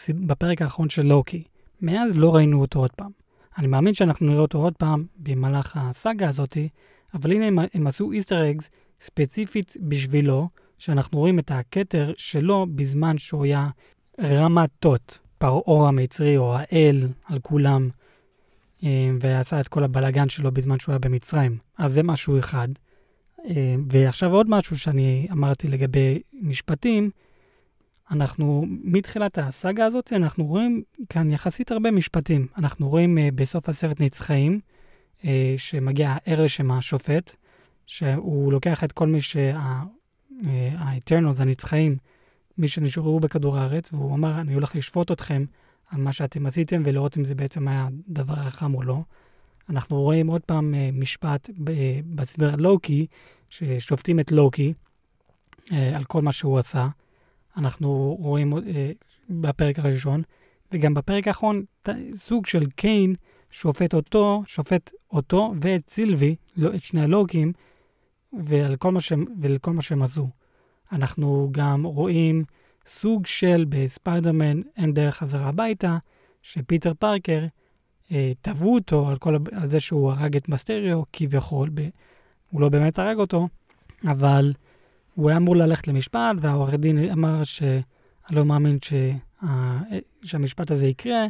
בפרק 0.09 0.61
האחרון 0.61 0.89
של 0.89 1.05
לוקי. 1.05 1.43
מאז 1.81 2.11
לא 2.15 2.35
ראינו 2.35 2.61
אותו 2.61 2.79
עוד 2.79 2.91
פעם. 2.91 3.11
אני 3.57 3.67
מאמין 3.67 3.93
שאנחנו 3.93 4.25
נראה 4.25 4.41
אותו 4.41 4.57
עוד 4.57 4.73
פעם 4.77 5.05
במהלך 5.17 5.77
הסאגה 5.81 6.29
הזאתי, 6.29 6.69
אבל 7.13 7.31
הנה 7.31 7.45
הם, 7.45 7.59
הם 7.73 7.87
עשו 7.87 8.11
איסטר 8.11 8.51
אקס 8.51 8.69
ספציפית 9.01 9.77
בשבילו, 9.81 10.49
שאנחנו 10.77 11.17
רואים 11.17 11.39
את 11.39 11.51
הכתר 11.51 12.13
שלו 12.17 12.67
בזמן 12.75 13.17
שהוא 13.17 13.43
היה 13.43 13.69
רמתות, 14.21 15.19
פרעה 15.37 15.87
המצרי 15.87 16.37
או 16.37 16.55
האל 16.55 17.07
על 17.25 17.39
כולם, 17.39 17.89
אה, 18.83 19.09
ועשה 19.19 19.59
את 19.59 19.67
כל 19.67 19.83
הבלגן 19.83 20.29
שלו 20.29 20.51
בזמן 20.51 20.79
שהוא 20.79 20.93
היה 20.93 20.99
במצרים. 20.99 21.57
אז 21.77 21.93
זה 21.93 22.03
משהו 22.03 22.39
אחד. 22.39 22.67
אה, 23.45 23.75
ועכשיו 23.89 24.31
עוד 24.33 24.49
משהו 24.49 24.79
שאני 24.79 25.27
אמרתי 25.31 25.67
לגבי 25.67 26.21
משפטים, 26.41 27.09
אנחנו, 28.11 28.65
מתחילת 28.67 29.37
הסאגה 29.37 29.85
הזאת, 29.85 30.13
אנחנו 30.13 30.45
רואים 30.45 30.83
כאן 31.09 31.31
יחסית 31.31 31.71
הרבה 31.71 31.91
משפטים. 31.91 32.47
אנחנו 32.57 32.89
רואים 32.89 33.17
uh, 33.17 33.21
בסוף 33.35 33.69
הסרט 33.69 34.01
נצחיים, 34.01 34.59
uh, 35.21 35.25
שמגיע 35.57 36.15
ארש 36.27 36.59
עם 36.59 36.71
השופט, 36.71 37.35
שהוא 37.85 38.51
לוקח 38.51 38.83
את 38.83 38.91
כל 38.91 39.07
מי 39.07 39.21
שה-Eternals, 39.21 41.37
uh, 41.37 41.41
הנצחיים, 41.41 41.97
מי 42.57 42.67
שנשארו 42.67 43.19
בכדור 43.19 43.57
הארץ, 43.57 43.93
והוא 43.93 44.15
אמר, 44.15 44.41
אני 44.41 44.53
הולך 44.53 44.75
לשפוט 44.75 45.11
אתכם 45.11 45.45
על 45.89 46.01
מה 46.01 46.13
שאתם 46.13 46.45
עשיתם 46.45 46.81
ולראות 46.85 47.17
אם 47.17 47.25
זה 47.25 47.35
בעצם 47.35 47.67
היה 47.67 47.87
דבר 48.07 48.35
חכם 48.35 48.75
או 48.75 48.83
לא. 48.83 49.01
אנחנו 49.69 50.01
רואים 50.01 50.27
עוד 50.27 50.41
פעם 50.41 50.73
uh, 50.73 50.99
משפט 50.99 51.49
בסדרה 52.15 52.55
לוקי, 52.57 53.05
ששופטים 53.49 54.19
את 54.19 54.31
לוקי 54.31 54.73
uh, 55.65 55.73
על 55.95 56.03
כל 56.03 56.21
מה 56.21 56.31
שהוא 56.31 56.59
עשה. 56.59 56.87
אנחנו 57.59 58.17
רואים 58.19 58.53
uh, 58.53 58.59
בפרק 59.29 59.79
הראשון, 59.79 60.21
וגם 60.71 60.93
בפרק 60.93 61.27
האחרון 61.27 61.63
סוג 62.15 62.45
של 62.45 62.65
קיין 62.69 63.15
שופט 63.51 63.93
אותו, 63.93 64.43
שופט 64.45 64.91
אותו 65.11 65.53
ואת 65.61 65.89
סילבי, 65.89 66.35
לא, 66.57 66.75
את 66.75 66.83
שני 66.83 67.01
הלוקים, 67.01 67.53
ועל 68.33 68.75
כל 68.75 68.91
מה 68.91 69.01
שהם, 69.01 69.25
ולכל 69.41 69.71
מה 69.71 69.81
שהם 69.81 70.01
עשו. 70.01 70.27
אנחנו 70.91 71.49
גם 71.51 71.83
רואים 71.83 72.43
סוג 72.85 73.25
של 73.25 73.65
בספיידרמן 73.69 74.61
אין 74.77 74.93
דרך 74.93 75.15
חזרה 75.15 75.49
הביתה, 75.49 75.97
שפיטר 76.43 76.93
פארקר 76.93 77.45
אה, 78.11 78.31
תבעו 78.41 78.75
אותו 78.75 79.09
על, 79.09 79.17
כל, 79.17 79.35
על 79.51 79.69
זה 79.69 79.79
שהוא 79.79 80.11
הרג 80.11 80.35
את 80.35 80.49
מסטריו, 80.49 81.01
כביכול, 81.13 81.69
ב, 81.73 81.89
הוא 82.51 82.61
לא 82.61 82.69
באמת 82.69 82.99
הרג 82.99 83.17
אותו, 83.17 83.47
אבל 84.07 84.53
הוא 85.19 85.29
היה 85.29 85.37
אמור 85.37 85.55
ללכת 85.55 85.87
למשפט, 85.87 86.35
והעורך 86.41 86.73
דין 86.73 86.97
אמר 87.11 87.43
שאני 87.43 87.81
לא 88.31 88.45
מאמין 88.45 88.77
שה, 88.81 89.11
שהמשפט 90.23 90.71
הזה 90.71 90.85
יקרה, 90.85 91.27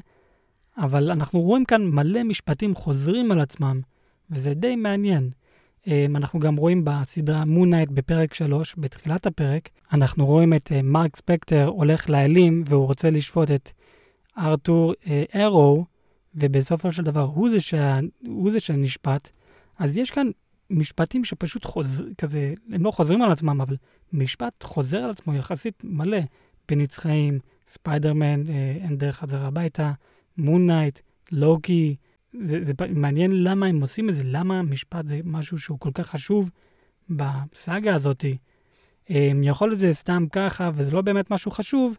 אבל 0.78 1.12
אנחנו 1.12 1.42
רואים 1.42 1.66
כאן 1.66 1.86
מלא 1.86 2.24
משפטים 2.24 2.76
חוזרים 2.76 3.32
על 3.32 3.40
עצמם, 3.40 3.82
וזה 4.32 4.54
די 4.54 4.76
מעניין. 4.76 5.30
אמ, 5.88 6.16
אנחנו 6.16 6.40
גם 6.40 6.56
רואים 6.56 6.86
בסדרה 6.86 7.46
מונייט 7.46 7.90
בפרק 7.90 8.34
3, 8.34 8.76
בתחילת 8.78 9.26
הפרק, 9.26 9.70
אנחנו 9.94 10.26
רואים 10.26 10.54
את 10.54 10.72
אה, 10.72 10.82
מרק 10.82 11.16
ספקטר 11.16 11.66
הולך 11.66 12.10
לאלים 12.10 12.64
והוא 12.68 12.86
רוצה 12.86 13.10
לשפוט 13.10 13.52
את 13.52 13.72
ארתור 14.38 14.94
ארו, 15.36 15.78
אה, 15.78 15.84
ובסופו 16.36 16.92
של 16.92 17.04
דבר 17.04 17.24
הוא 17.34 17.50
זה, 17.50 17.62
שה, 17.62 18.00
הוא 18.28 18.52
זה 18.52 18.60
שנשפט. 18.60 19.30
אז 19.80 19.98
יש 19.98 20.12
כאן 20.12 20.28
משפטים 20.70 21.26
שפשוט 21.26 21.66
חוזרים, 21.66 22.14
כזה, 22.14 22.54
הם 22.72 22.84
לא 22.84 22.92
חוזרים 22.92 23.22
על 23.22 23.32
עצמם, 23.32 23.62
אבל 23.62 23.78
משפט 24.14 24.64
חוזר 24.64 24.98
על 24.98 25.10
עצמו 25.10 25.36
יחסית 25.36 25.84
מלא. 25.84 26.20
בנצחיים, 26.70 27.40
ספיידרמן, 27.68 28.50
אה, 28.50 28.78
אין 28.84 28.98
דרך 28.98 29.18
חזרה 29.18 29.48
הביתה, 29.48 29.92
מונייט, 30.38 31.00
לוקי, 31.32 31.96
זה, 32.34 32.66
זה 32.66 32.74
מעניין 32.90 33.44
למה 33.44 33.66
הם 33.66 33.82
עושים 33.82 34.10
את 34.10 34.16
זה, 34.16 34.22
למה 34.26 34.62
משפט 34.62 35.08
זה 35.08 35.20
משהו 35.24 35.60
שהוא 35.60 35.80
כל 35.80 35.90
כך 35.94 36.08
חשוב 36.08 36.50
בסאגה 37.10 37.96
הזאת. 37.96 38.26
Um, 39.08 39.12
יכול 39.44 39.70
להיות 39.70 39.80
זה 39.80 39.94
סתם 39.94 40.26
ככה, 40.32 40.72
וזה 40.76 40.92
לא 40.92 41.02
באמת 41.02 41.32
משהו 41.32 41.52
חשוב, 41.52 41.98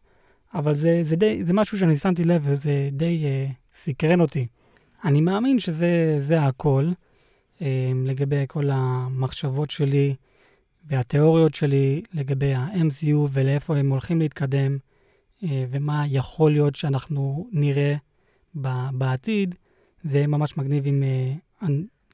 אבל 0.54 0.74
זה, 0.74 1.00
זה, 1.04 1.16
די, 1.16 1.44
זה 1.44 1.52
משהו 1.52 1.78
שאני 1.78 1.96
שמתי 1.96 2.24
לב 2.24 2.42
וזה 2.44 2.88
די 2.92 3.24
uh, 3.24 3.52
סקרן 3.72 4.20
אותי. 4.20 4.46
אני 5.04 5.20
מאמין 5.20 5.58
שזה 5.58 6.40
הכל 6.40 6.90
לגבי 8.04 8.44
כל 8.48 8.68
המחשבות 8.72 9.70
שלי 9.70 10.14
והתיאוריות 10.84 11.54
שלי 11.54 12.02
לגבי 12.14 12.54
ה-MCU 12.54 13.16
ולאיפה 13.32 13.76
הם 13.76 13.90
הולכים 13.90 14.20
להתקדם, 14.20 14.78
uh, 15.42 15.46
ומה 15.70 16.04
יכול 16.08 16.52
להיות 16.52 16.76
שאנחנו 16.76 17.48
נראה 17.52 17.94
בעתיד. 18.92 19.54
זה 20.04 20.26
ממש 20.26 20.56
מגניב 20.56 20.86
אם 20.86 21.02
uh, 21.62 21.66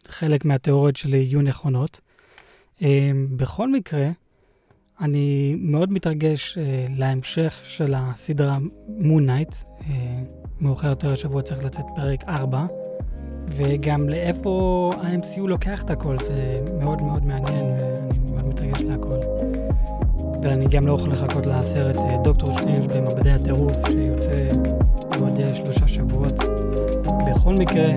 חלק 0.08 0.44
מהתיאוריות 0.44 0.96
שלי 0.96 1.16
יהיו 1.16 1.42
נכונות. 1.42 2.00
בכל 3.36 3.72
מקרה, 3.72 4.10
אני 5.00 5.56
מאוד 5.58 5.92
מתרגש 5.92 6.58
להמשך 6.96 7.60
של 7.64 7.94
הסדרה 7.96 8.58
מון 8.88 9.26
נייט. 9.26 9.52
אה, 9.52 9.82
מאוחר 10.60 10.88
יותר 10.88 11.12
השבוע 11.12 11.42
צריך 11.42 11.64
לצאת 11.64 11.84
פרק 11.94 12.24
4, 12.28 12.66
וגם 13.48 14.08
לאיפה 14.08 14.92
ה-MCU 15.02 15.40
לוקח 15.46 15.82
את 15.82 15.90
הכל, 15.90 16.16
זה 16.22 16.60
מאוד 16.80 17.02
מאוד 17.02 17.26
מעניין 17.26 17.64
ואני 17.64 18.18
מאוד 18.32 18.46
מתרגש 18.46 18.82
להכל. 18.82 19.18
ואני 20.42 20.66
גם 20.66 20.86
לא 20.86 20.92
יכול 20.92 21.10
לחכות 21.10 21.46
לסרט 21.46 21.96
דוקטור 22.24 22.50
סטריינג' 22.50 22.92
בממדי 22.92 23.30
הטירוף 23.30 23.76
שיוצא 23.90 24.52
בעוד 25.10 25.40
שלושה 25.54 25.88
שבועות. 25.88 26.38
בכל 27.26 27.54
מקרה, 27.54 27.88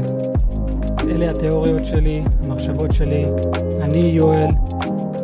אלה 1.10 1.32
התיאוריות 1.32 1.86
שלי, 1.86 2.24
המחשבות 2.44 2.92
שלי. 2.92 3.26
אני 3.82 4.00
יואל, 4.00 4.50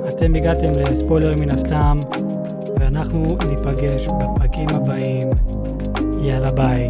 אתם 0.09 0.35
הגעתם 0.35 0.71
לספוילר 0.71 1.35
מן 1.39 1.49
הסתם, 1.49 1.99
ואנחנו 2.79 3.23
ניפגש 3.49 4.07
בפרקים 4.07 4.69
הבאים. 4.69 5.27
יאללה 6.21 6.51
ביי. 6.51 6.89